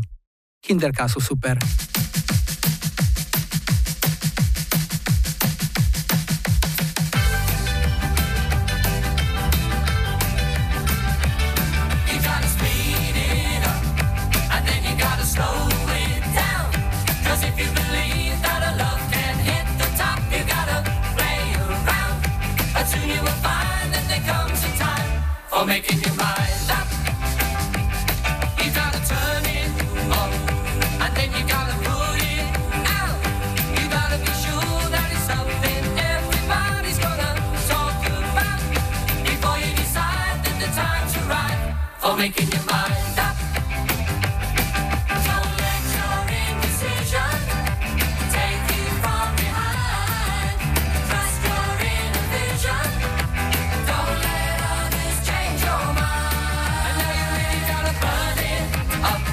[0.61, 1.57] Kinderka sú super.
[42.23, 43.35] Making your mind up.
[45.27, 47.35] Don't let your indecision
[48.31, 50.55] take you from behind.
[51.09, 52.87] Trust your inner vision.
[53.89, 56.87] Don't let others change your mind.
[56.87, 58.63] And now you really gotta burn it
[59.11, 59.23] up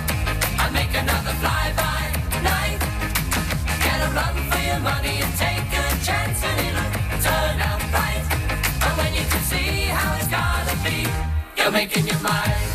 [0.62, 2.02] and make another flyby
[2.42, 2.80] night.
[3.86, 6.90] Get a run for your money and take a chance and it'll
[7.22, 8.24] turn out right.
[8.82, 11.06] And when you can see how it's gotta be,
[11.56, 12.69] you're making your mind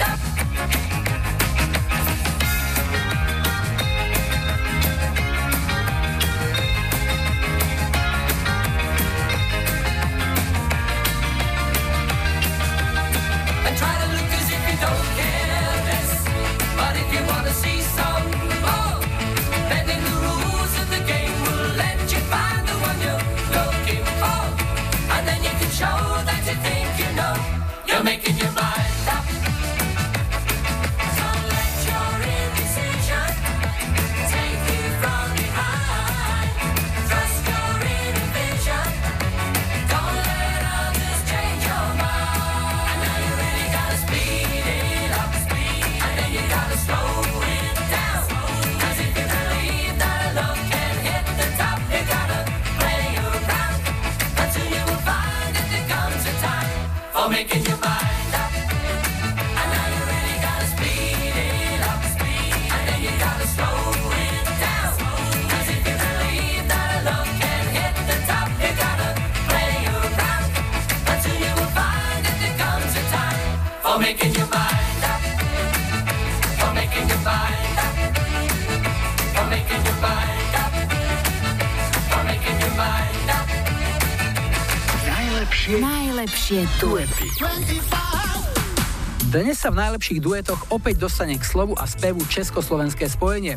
[89.32, 93.56] Dnes sa v najlepších duetoch opäť dostane k slovu a spevu Československé spojenie.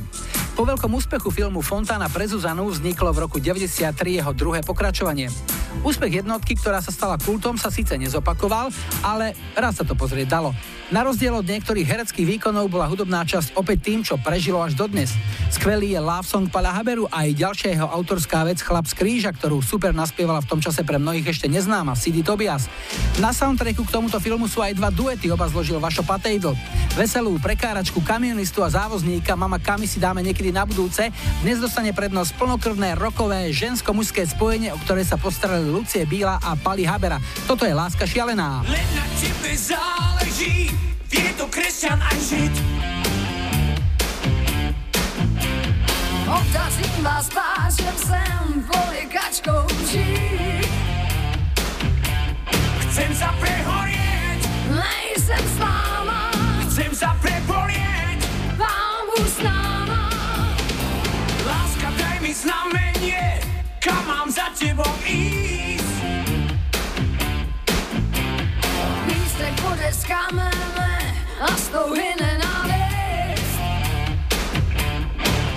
[0.54, 5.34] Po veľkom úspechu filmu Fontána pre Zuzanu vzniklo v roku 93 jeho druhé pokračovanie.
[5.86, 8.74] Úspech jednotky, ktorá sa stala kultom, sa síce nezopakoval,
[9.06, 10.50] ale raz sa to pozrieť dalo.
[10.88, 15.12] Na rozdiel od niektorých hereckých výkonov bola hudobná časť opäť tým, čo prežilo až dodnes.
[15.52, 19.30] Skvelý je Love Song Pala Haberu a aj ďalšia jeho autorská vec Chlap z kríža,
[19.36, 22.72] ktorú super naspievala v tom čase pre mnohých ešte neznáma Sidi Tobias.
[23.20, 26.56] Na soundtracku k tomuto filmu sú aj dva duety, oba zložil Vašo Patejdl.
[26.96, 31.12] Veselú prekáračku kamionistu a závozníka Mama Kami si dáme niekedy na budúce.
[31.44, 36.56] Dnes dostane prednosť plnokrvné rokové žensko-mužské spojenie, o ktoré sa postarali spolu Lucie Bíla a
[36.56, 37.20] Pali Habera.
[37.44, 38.64] Toto je Láska šialená.
[38.64, 40.72] Len na tebe záleží,
[41.12, 42.54] je to kresťan aj žid.
[46.24, 50.72] Obdařím vás pážem sem, poliekačkou žít.
[52.88, 54.40] Chcem sa prehorieť,
[54.72, 56.32] nejsem s sláma.
[56.68, 58.18] Chcem sa prebolieť,
[58.56, 60.08] vám už náma.
[61.44, 62.88] Láska, daj mi znamenie.
[63.78, 66.02] Kam mám za tebou ísť?
[69.06, 70.02] Lístek bude z
[71.38, 73.58] a z touhy nenávist.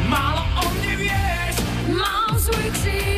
[0.06, 1.56] Málo o mne vieš,
[1.90, 3.11] mám svůj kříž.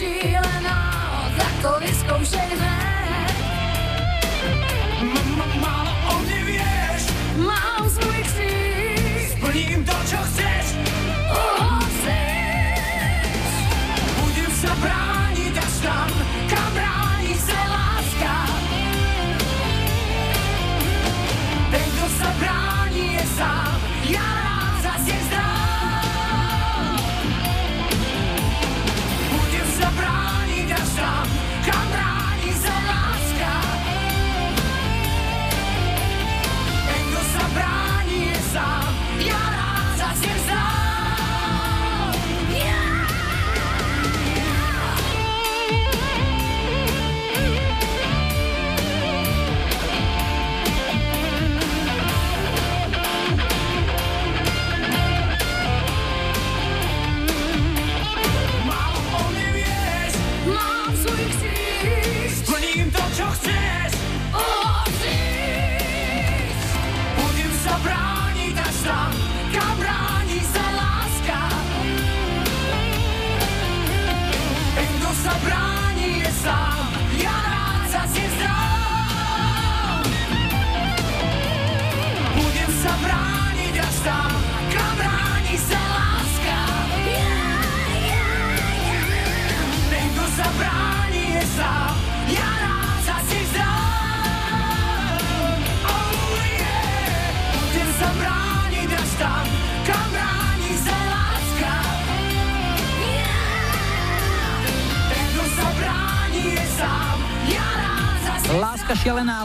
[0.00, 0.78] Šílená,
[1.36, 2.69] tak to vyzkoušej.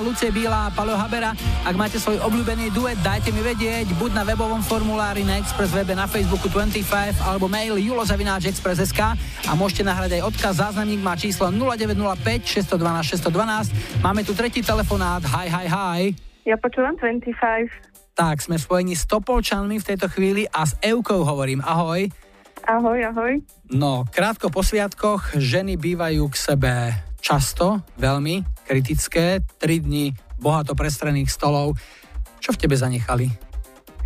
[0.06, 1.34] Lucie Bílá a Palo Habera.
[1.66, 5.98] Ak máte svoj obľúbený duet, dajte mi vedieť, buď na webovom formulári na Express webe
[5.98, 9.02] na Facebooku 25 alebo mail julozavináčexpress.sk
[9.50, 10.62] a môžete nahrať aj odkaz.
[10.62, 12.22] Záznamník má číslo 0905
[12.70, 14.06] 612 612.
[14.06, 15.26] Máme tu tretí telefonát.
[15.26, 16.02] Hi, hi, hi.
[16.46, 18.14] Ja počúvam 25.
[18.14, 21.66] Tak, sme spojení s Topolčanmi v tejto chvíli a s Eukou hovorím.
[21.66, 22.06] Ahoj.
[22.70, 23.34] Ahoj, ahoj.
[23.74, 26.74] No, krátko po sviatkoch ženy bývajú k sebe
[27.18, 29.46] často, veľmi kritické.
[29.62, 30.12] Tri dni
[30.42, 31.78] bohato prestrených stolov.
[32.42, 33.30] Čo v tebe zanechali?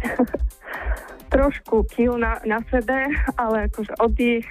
[1.33, 3.05] Trošku kill na, na sebe,
[3.37, 4.47] ale akože oddych,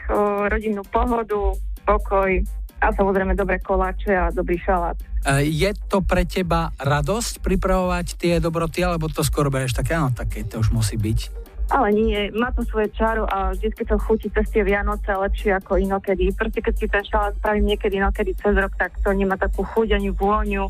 [0.49, 1.53] rodinnú pohodu,
[1.83, 2.31] pokoj
[2.79, 4.95] a samozrejme dobré koláče a dobrý šalát.
[5.27, 10.15] E, Je to pre teba radosť pripravovať tie dobroty, alebo to skôr bereš také, áno,
[10.15, 11.48] také to už musí byť.
[11.69, 15.77] Ale nie, má to svoje čaro a vždy to chutí cez tie Vianoce lepšie ako
[15.77, 16.33] inokedy.
[16.33, 20.01] Proste keď si ten šalát spravím niekedy inokedy cez rok, tak to nemá takú chuť,
[20.01, 20.65] ani vôňu,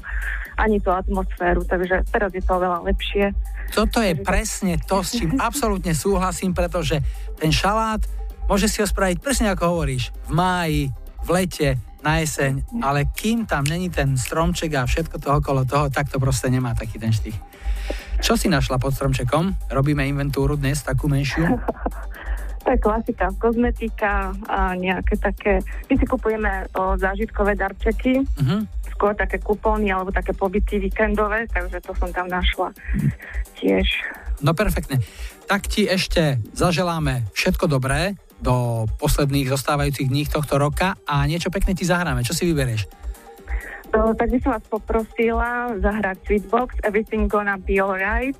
[0.59, 3.30] ani tú atmosféru, takže teraz je to oveľa lepšie.
[3.70, 6.99] Toto je presne to, s čím absolútne súhlasím, pretože
[7.38, 8.03] ten šalát,
[8.51, 10.82] môže si ho spraviť presne ako hovoríš, v máji,
[11.22, 11.70] v lete,
[12.03, 16.22] na jeseň, ale kým tam není ten stromček a všetko to okolo toho, tak to
[16.22, 17.47] proste nemá taký ten štých.
[18.19, 19.71] Čo si našla pod stromčekom?
[19.71, 21.47] Robíme inventúru dnes, takú menšiu.
[22.59, 25.64] To je klasika, kozmetika a nejaké také...
[25.89, 28.61] My si kupujeme o, zážitkové darčeky, Uh-huh.
[28.93, 32.77] skôr také kupóny alebo také pobyty víkendové, takže to som tam našla
[33.57, 33.89] tiež.
[34.45, 35.01] No perfektne.
[35.49, 41.73] Tak ti ešte zaželáme všetko dobré do posledných zostávajúcich dní tohto roka a niečo pekné
[41.73, 42.21] ti zahráme.
[42.21, 42.85] Čo si vyberieš?
[43.89, 48.36] To, tak by som vás poprosila zahrať Sweetbox Everything Gonna Be Alright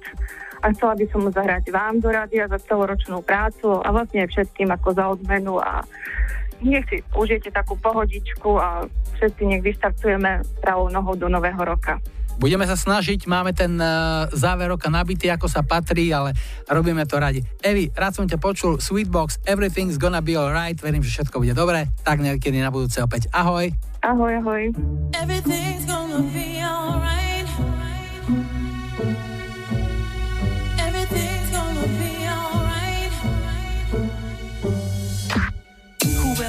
[0.61, 4.89] a chcela by som zahrať vám do rádia za celoročnú prácu a vlastne všetkým ako
[4.93, 5.87] za odmenu a
[6.59, 8.85] nech si užijete takú pohodičku a
[9.17, 12.03] všetci nech vystartujeme pravou nohou do nového roka.
[12.39, 16.39] Budeme sa snažiť, máme ten uh, záver roka nabitý, ako sa patrí, ale
[16.71, 17.43] robíme to radi.
[17.59, 21.91] Evi, rád som ťa počul, Sweetbox, Everything's gonna be alright, verím, že všetko bude dobre,
[22.07, 23.27] tak niekedy na budúce opäť.
[23.35, 23.75] Ahoj.
[24.03, 24.75] Ahoj, ahoj.
[25.15, 27.28] Everything's gonna be alright.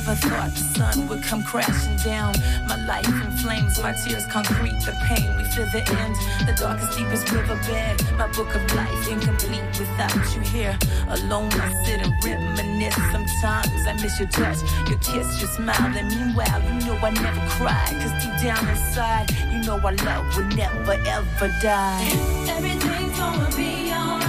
[0.09, 2.33] Never thought the sun would come crashing down.
[2.67, 5.29] My life in flames, my tears concrete, the pain.
[5.37, 6.15] We feel the end,
[6.47, 8.17] the darkest, deepest riverbed.
[8.17, 10.77] My book of life incomplete without you here.
[11.09, 12.95] Alone, I sit and reminisce.
[13.11, 14.57] Sometimes I miss your touch,
[14.89, 15.93] your kiss, your smile.
[15.97, 17.85] And meanwhile, you know I never cry.
[18.01, 22.09] Cause deep down inside, you know our love will never ever die.
[22.49, 24.28] Everything's gonna be alright.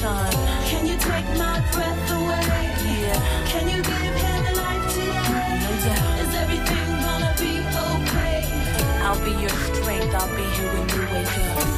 [0.00, 0.32] time.
[0.64, 2.44] Can you take my breath away?
[3.02, 3.46] Yeah.
[3.46, 5.58] Can you give him life today?
[5.64, 6.20] No doubt.
[6.22, 7.54] Is everything gonna be
[7.90, 8.38] okay?
[9.02, 10.14] I'll be your strength.
[10.14, 11.77] I'll be here when you wake up.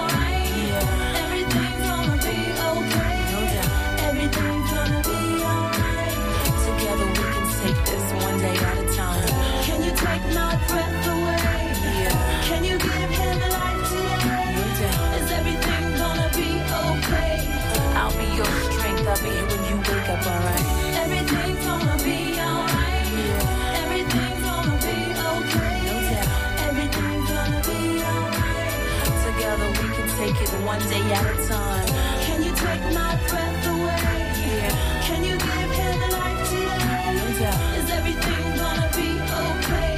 [30.71, 31.87] One day at a time.
[32.25, 34.03] Can you take my breath away?
[34.39, 34.71] Yeah.
[35.07, 37.11] Can you give him a life today?
[37.19, 37.61] No doubt.
[37.79, 39.09] Is everything gonna be
[39.47, 39.93] okay?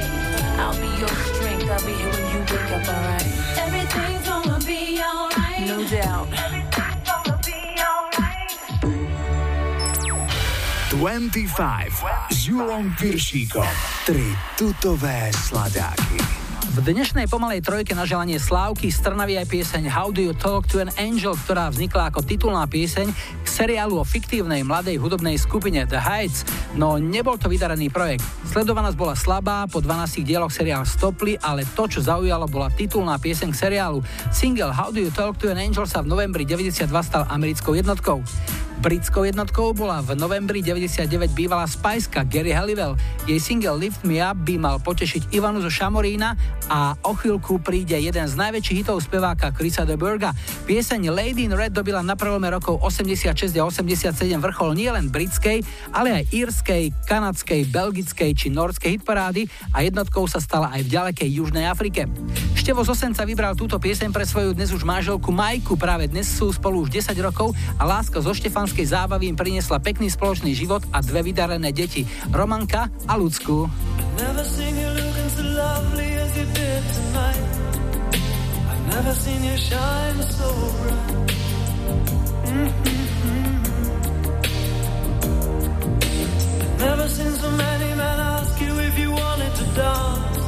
[0.62, 1.70] I'll be your strength.
[1.74, 3.28] I'll be here when you wake up, alright?
[3.64, 5.62] Everything's gonna be alright.
[5.72, 6.26] No doubt.
[6.44, 7.60] Everything's gonna be
[7.90, 8.50] alright.
[10.90, 13.74] 25 s Julom Viršíkom.
[14.04, 14.26] Tri
[14.58, 16.43] tutové sladáky.
[16.74, 20.66] V dnešnej pomalej trojke na želanie Slávky z Trnavy aj pieseň How Do You Talk
[20.74, 25.86] to an Angel, ktorá vznikla ako titulná pieseň k seriálu o fiktívnej mladej hudobnej skupine
[25.86, 26.42] The Heights,
[26.74, 28.26] no nebol to vydarený projekt.
[28.50, 33.54] Sledovanosť bola slabá, po 12 dieloch seriál stopli, ale to, čo zaujalo, bola titulná pieseň
[33.54, 34.02] k seriálu.
[34.34, 38.18] Single How Do You Talk to an Angel sa v novembri 92 stal americkou jednotkou.
[38.82, 42.98] Britskou jednotkou bola v novembri 99 bývalá Spajska Gary Halliwell.
[43.28, 46.34] Jej single Lift Me Up by mal potešiť Ivanu zo Šamorína
[46.66, 50.34] a o chvíľku príde jeden z najväčších hitov speváka Chrisa de Burga.
[50.66, 55.62] Pieseň Lady in Red dobila na prelome rokov 86 a 87 vrchol nielen britskej,
[55.94, 61.28] ale aj írskej, kanadskej, belgickej či norskej hitparády a jednotkou sa stala aj v ďalekej
[61.30, 62.10] Južnej Afrike.
[62.64, 65.76] Števo z Osenca vybral túto pieseň pre svoju dnes už manželku Majku.
[65.76, 70.08] Práve dnes sú spolu už 10 rokov a láska zo Štefanskej zábavy im priniesla pekný
[70.08, 72.08] spoločný život a dve vydarené deti.
[72.32, 73.68] Romanka a Lucku.
[74.16, 74.80] Never seen.
[82.48, 82.94] Mm-hmm.
[87.44, 90.43] So many men ask you if you wanted to dance.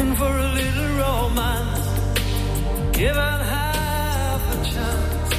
[0.00, 1.88] Looking for a little romance.
[2.96, 5.32] Given half a chance.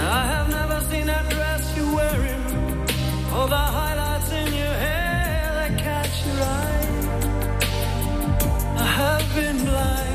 [0.00, 2.44] I have never seen that dress you're wearing.
[3.36, 6.88] Or the highlights in your hair that catch your eye.
[8.76, 10.13] I have been blind,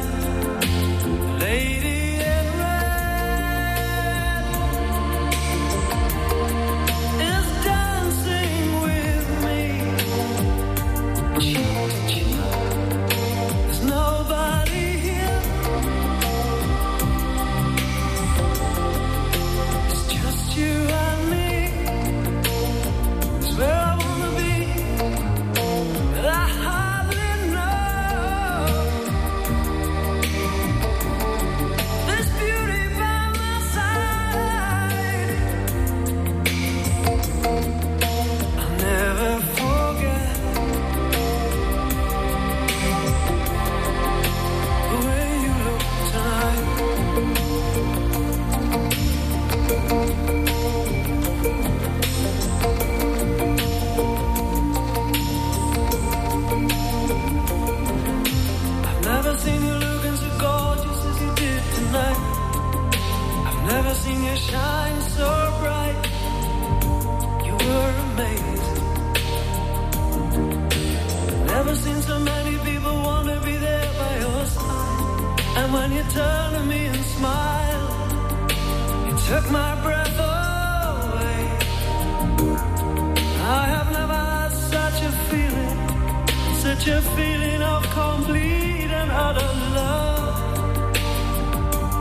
[87.92, 90.96] complete and utter love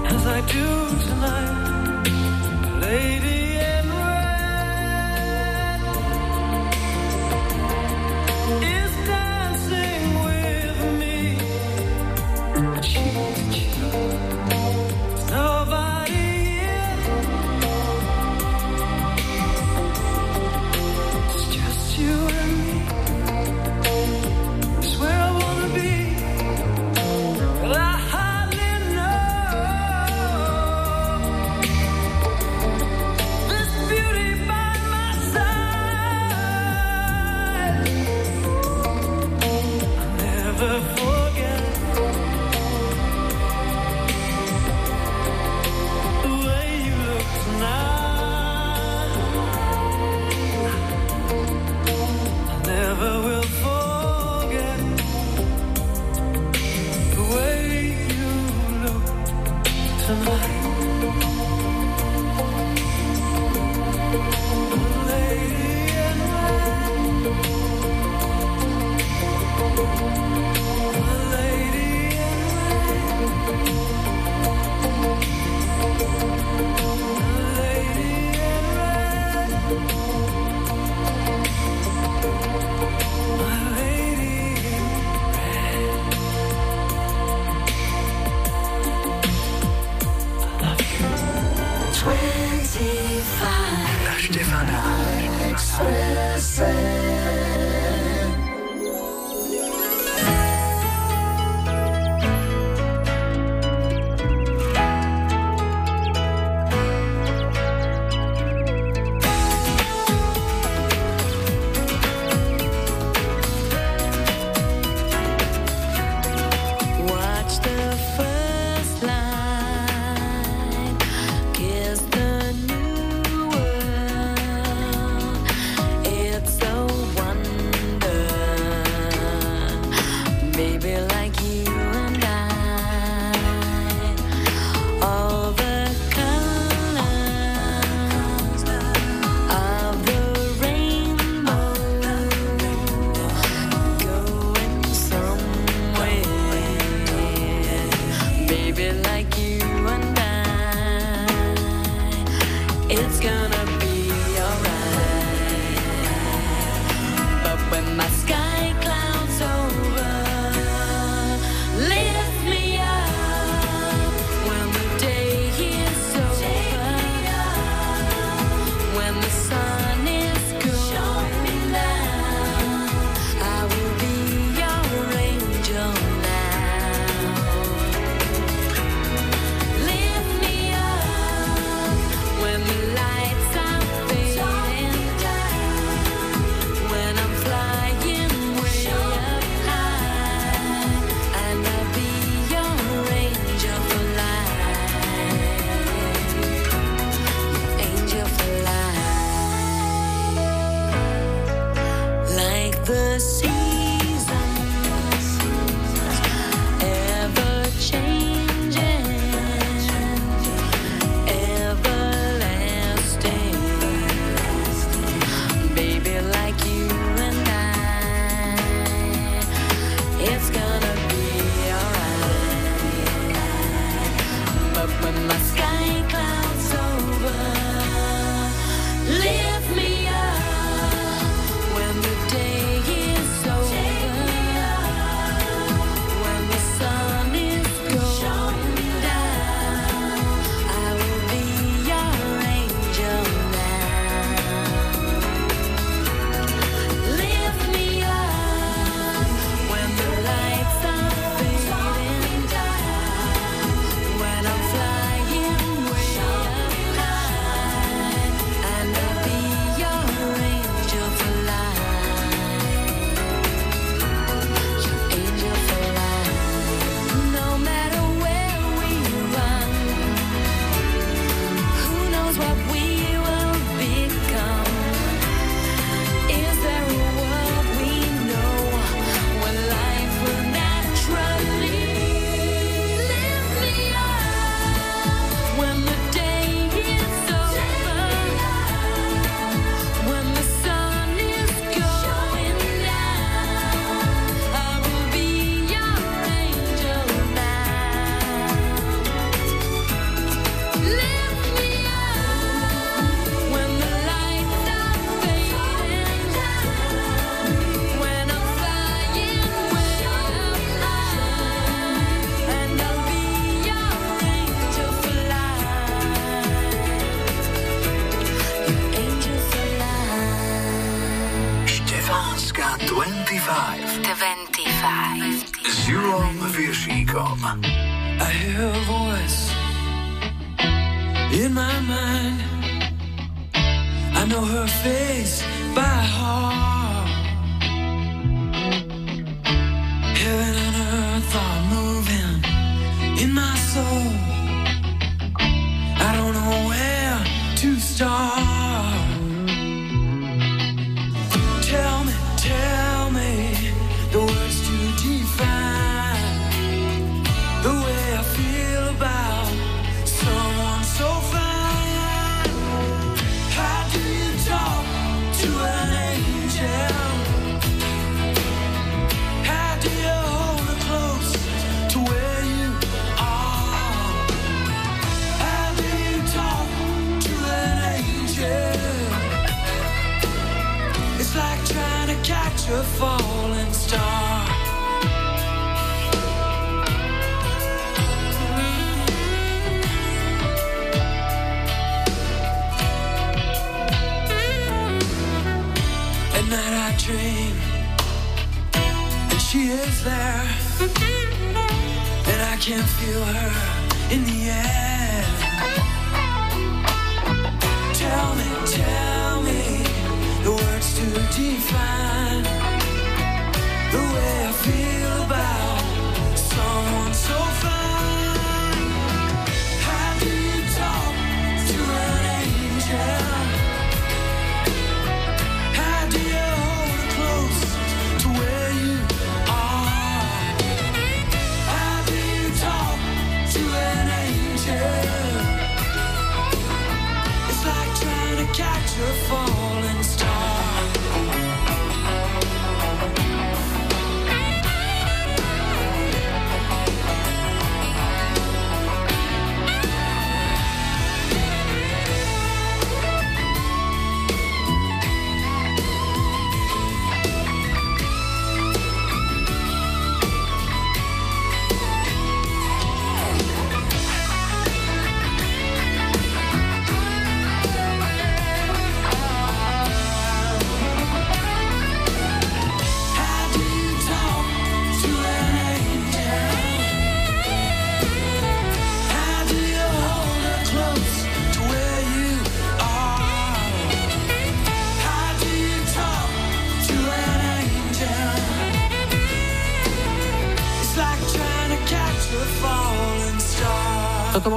[0.06, 0.87] as I do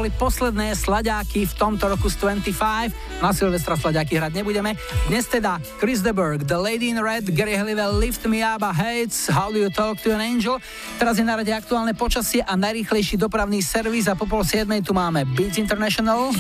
[0.02, 3.22] boli posledné slaďáky v tomto roku z 25.
[3.22, 4.74] Na Silvestra slaďáky hrať nebudeme.
[5.06, 8.74] Dnes teda Chris de Burgh, The Lady in Red, Gary Halliwell, Lift Me Up a
[8.74, 10.58] Hates, How Do You Talk to an Angel.
[10.98, 14.98] Teraz je na rade aktuálne počasie a najrýchlejší dopravný servis a po pol siedmej tu
[14.98, 16.34] máme Beats International.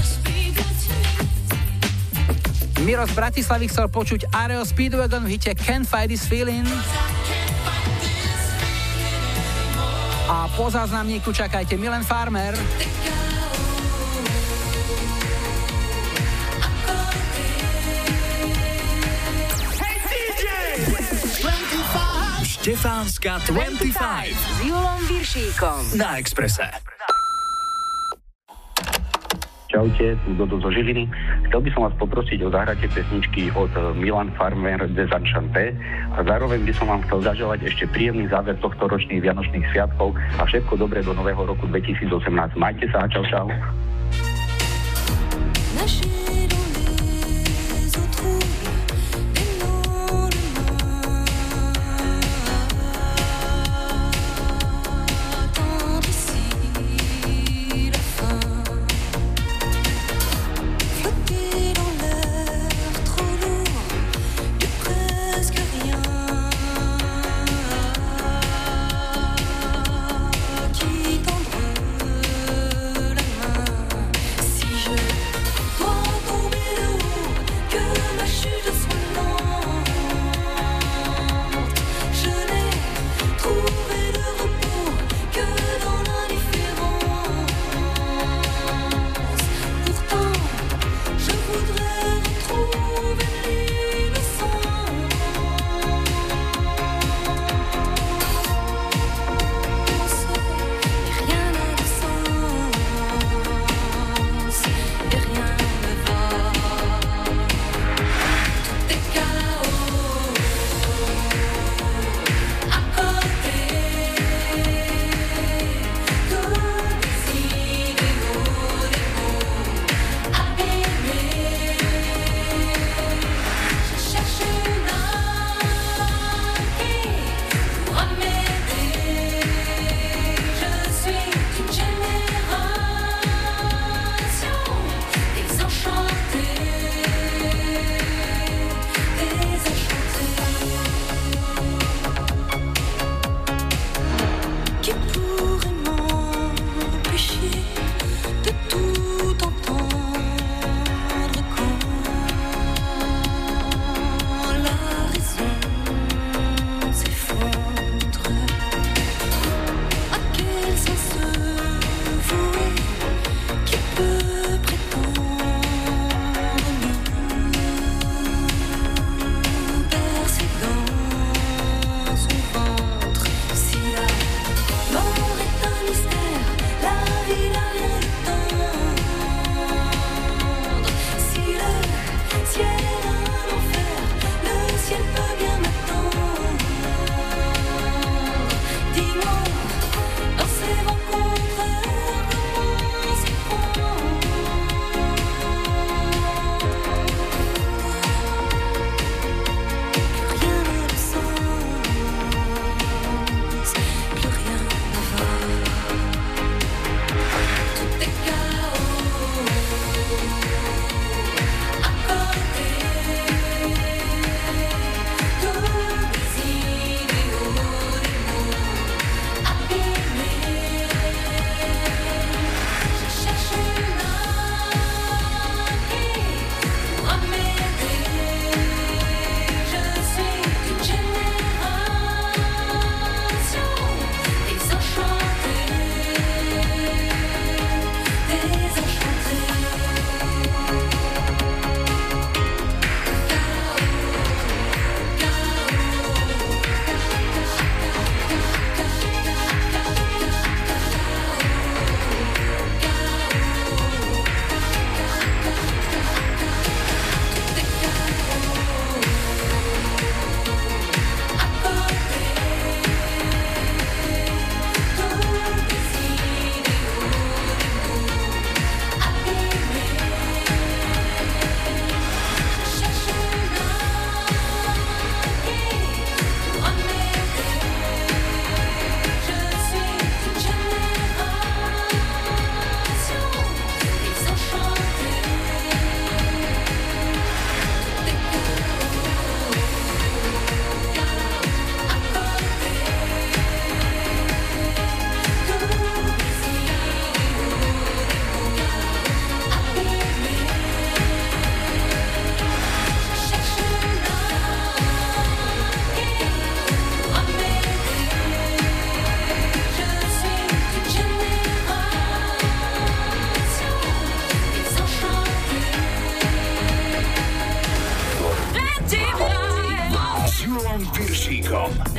[2.81, 6.65] Miro z Bratislavy chcel počuť Aereo Speedwagon v hite Can't Fight This Feeling.
[10.25, 12.57] A po záznamníku čakajte Milan Farmer.
[22.61, 23.89] Štefánska 25
[24.37, 25.97] s Julom Viršíkom.
[25.97, 26.69] na Exprese.
[29.65, 31.09] Čaute, tu Dodo zo Žiliny.
[31.49, 35.73] Chcel by som vás poprosiť o zahratie pesničky od eh, Milan Farmer Desanchanté
[36.13, 40.45] a zároveň by som vám chcel zaželať ešte príjemný záver tohto ročných Vianočných sviatkov a
[40.45, 42.13] všetko dobré do nového roku 2018.
[42.61, 43.49] Majte sa a čau čau.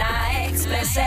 [0.03, 1.07] na Exprese.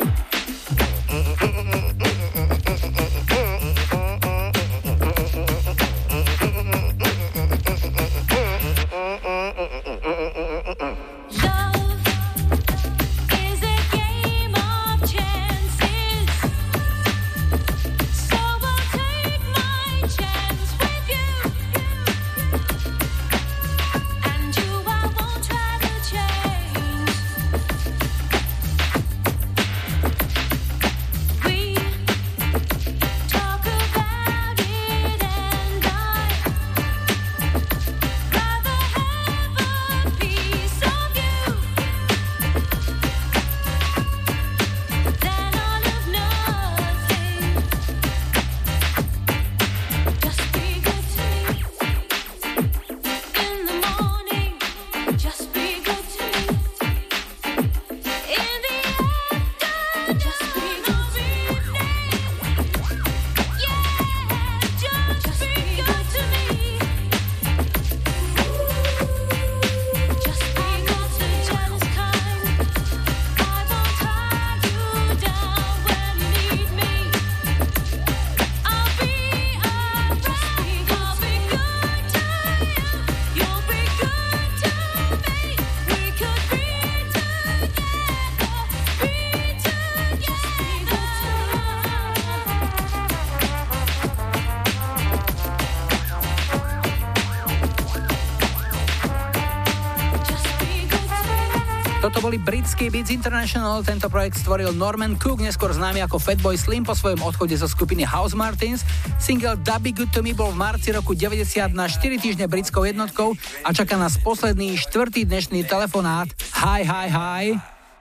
[102.61, 107.25] Britský Beats International, tento projekt stvoril Norman Cook, neskôr známy ako Fatboy Slim po svojom
[107.25, 108.85] odchode zo skupiny House Martins.
[109.17, 113.33] Single Dubby Good To Me bol v marci roku 90 na 4 týždne britskou jednotkou
[113.65, 116.29] a čaká nás posledný štvrtý dnešný telefonát.
[116.61, 117.45] Hi, hi, hi.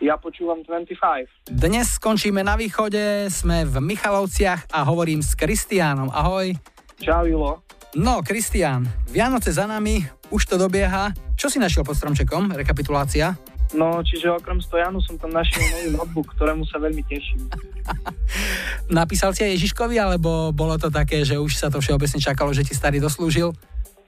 [0.04, 1.48] Ja počúvam 25.
[1.48, 6.12] Dnes skončíme na východe, sme v Michalovciach a hovorím s Kristiánom.
[6.12, 6.52] Ahoj.
[7.00, 7.64] Čau, Julo.
[7.96, 11.16] No, Kristián, Vianoce za nami, už to dobieha.
[11.32, 12.52] Čo si našiel pod stromčekom?
[12.52, 13.40] Rekapitulácia.
[13.70, 17.46] No, čiže okrem stojanu som tam našiel nový notebook, ktorému sa veľmi teším.
[18.90, 22.66] Napísal si aj Ježiškovi, alebo bolo to také, že už sa to všeobecne čakalo, že
[22.66, 23.54] ti starý doslúžil?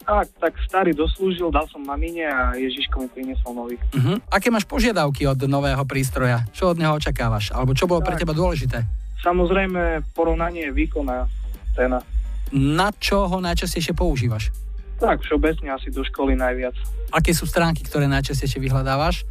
[0.02, 3.78] Tak, tak starý doslúžil, dal som mamine a Ježiško mi priniesol nový.
[3.94, 4.18] Uh-huh.
[4.34, 6.43] Aké máš požiadavky od nového prístroja?
[6.51, 7.55] Čo od neho očakávaš?
[7.55, 8.82] Alebo čo bolo pre teba dôležité?
[9.22, 11.30] Samozrejme, porovnanie výkon a
[11.78, 12.02] cena.
[12.51, 14.51] Na čo ho najčastejšie používaš?
[14.98, 16.74] Tak, všeobecne asi do školy najviac.
[17.14, 19.22] Aké sú stránky, ktoré najčastejšie vyhľadávaš?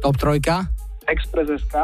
[0.00, 0.68] Top trojka?
[1.06, 1.74] Express.sk,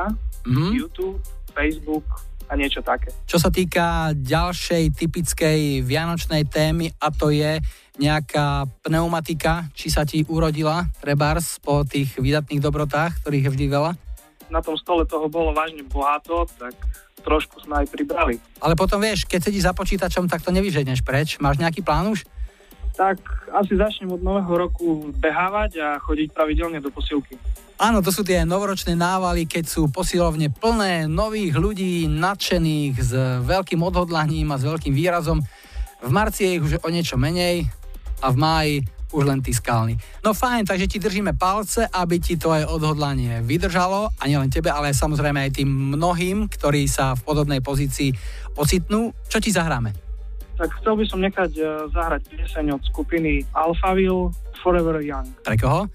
[0.43, 0.75] Mhm.
[0.75, 1.23] YouTube,
[1.55, 2.03] Facebook
[2.51, 3.15] a niečo také.
[3.25, 7.63] Čo sa týka ďalšej typickej vianočnej témy a to je
[7.97, 13.93] nejaká pneumatika, či sa ti urodila, trebárs, po tých výdatných dobrotách, ktorých je vždy veľa?
[14.51, 16.75] Na tom stole toho bolo vážne bohato, tak
[17.23, 18.37] trošku sme aj pribrali.
[18.59, 21.39] Ale potom vieš, keď sedíš za počítačom, tak to nevyženeš preč.
[21.39, 22.27] Máš nejaký plán už?
[22.93, 23.17] Tak
[23.57, 27.39] asi začnem od nového roku behávať a chodiť pravidelne do posilky.
[27.83, 33.11] Áno, to sú tie novoročné návaly, keď sú posilovne plné nových ľudí, nadšených, s
[33.43, 35.43] veľkým odhodlaním a s veľkým výrazom.
[35.99, 37.67] V marci je ich už o niečo menej
[38.23, 38.75] a v máji
[39.11, 39.99] už len tí skalní.
[40.23, 44.95] No fajn, takže ti držíme palce, aby ti aj odhodlanie vydržalo a nielen tebe, ale
[44.95, 48.15] samozrejme aj tým mnohým, ktorí sa v podobnej pozícii
[48.55, 49.11] ocitnú.
[49.27, 49.91] Čo ti zahráme?
[50.55, 54.31] Tak chcel by som nechať eh, zahrať pieseň od skupiny Alphaville
[54.63, 55.27] Forever Young.
[55.43, 55.91] Pre koho?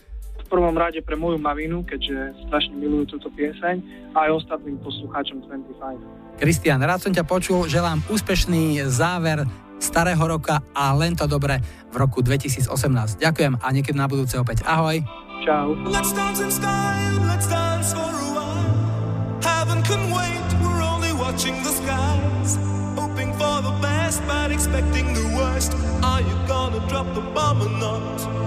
[0.47, 3.83] Prvom rade pre moju maminu, keďže strašne milujú túto pieseň
[4.15, 6.39] a aj ostatným poslucháčom 25.
[6.39, 9.43] Kristian, rád som ťa počul, želám úspešný záver
[9.77, 11.59] starého roka a len to dobre
[11.91, 12.71] v roku 2018.
[13.19, 14.63] Ďakujem a niekedy na budúce opäť.
[14.65, 15.03] Ahoj.
[15.45, 15.75] Čau.
[15.85, 18.71] Let's dance in style, let's dance for a while.
[19.43, 22.55] Heaven can wait, we're only watching the skies.
[22.97, 25.75] Hoping for the best, but expecting the worst.
[26.01, 28.46] Are you gonna drop the bomb or not?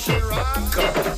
[0.00, 1.09] She rock.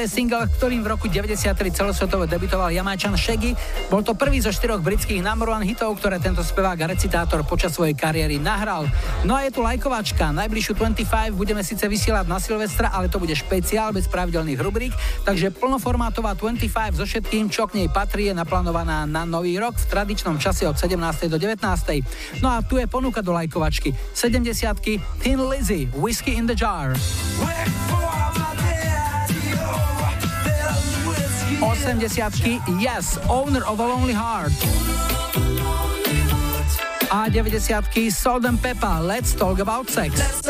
[0.00, 3.52] Je single, ktorým v roku 93 celosvetovo debutoval Jamajčan Shaggy.
[3.92, 7.76] Bol to prvý zo štyroch britských number one hitov, ktoré tento spevák a recitátor počas
[7.76, 8.88] svojej kariéry nahral.
[9.28, 10.32] No a je tu lajkovačka.
[10.32, 14.96] Najbližšiu 25 budeme síce vysielať na Silvestra, ale to bude špeciál bez pravidelných rubrík,
[15.28, 19.84] takže plnoformátová 25 so všetkým, čo k nej patrí, je naplánovaná na nový rok v
[19.84, 21.28] tradičnom čase od 17.
[21.28, 21.60] do 19.
[22.40, 23.92] No a tu je ponuka do lajkovačky.
[24.16, 24.48] 70
[25.20, 26.96] Thin Lizzy, Whiskey in the Jar.
[31.62, 34.52] 80 Yes, Owner of a Lonely Heart.
[37.12, 40.40] A 90 Salt and Pepper, Let's Talk About Sex.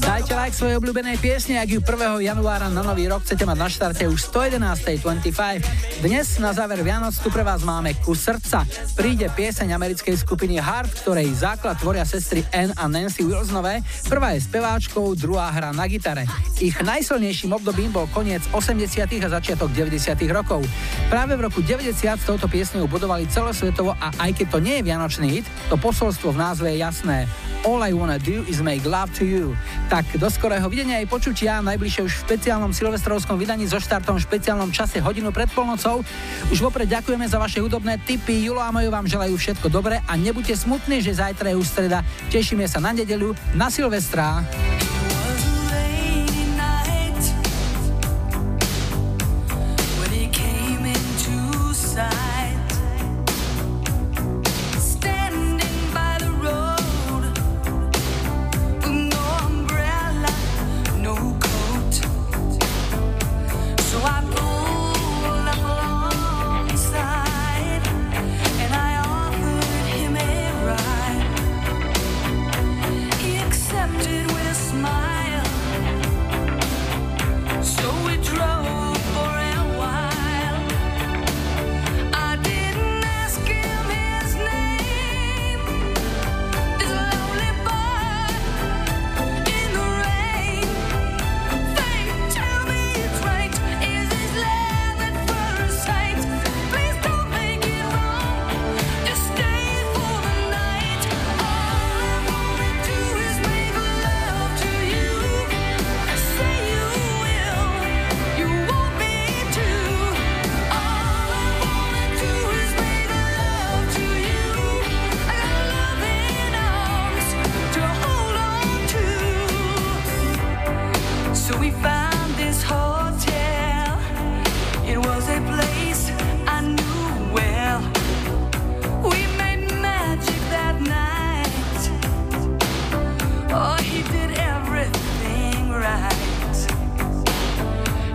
[0.00, 2.24] Dajte like svojej obľúbenej piesne, ak ju 1.
[2.24, 6.00] januára na nový rok chcete mať na štarte už 111.25.
[6.00, 8.64] Dnes na záver Vianoc tu pre vás máme kus srdca.
[8.96, 13.84] Príde pieseň americkej skupiny Heart, ktorej základ tvoria sestry Ann a Nancy Wilsonové.
[14.08, 16.24] Prvá je speváčkou, druhá hra na gitare.
[16.64, 19.04] Ich najsilnejším obdobím bol koniec 80.
[19.04, 20.16] a začiatok 90.
[20.32, 20.64] rokov.
[21.12, 24.86] Práve v roku 90 s touto piesňou budovali celosvetovo a aj keď to nie je
[24.88, 27.28] vianočný hit, to posolstvo v názve je jasné.
[27.68, 29.52] All I wanna do is make love to you.
[29.90, 34.22] Tak do skorého videnia aj počutia, najbližšie už v špeciálnom silvestrovskom vydaní so štartom v
[34.22, 36.06] špeciálnom čase hodinu pred polnocou.
[36.46, 38.46] Už vopred ďakujeme za vaše hudobné tipy.
[38.46, 42.06] Julo a Majo vám želajú všetko dobré a nebuďte smutní, že zajtra je už streda.
[42.30, 44.46] Tešíme sa na nedeľu, na Silvestra.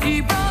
[0.06, 0.45] keep on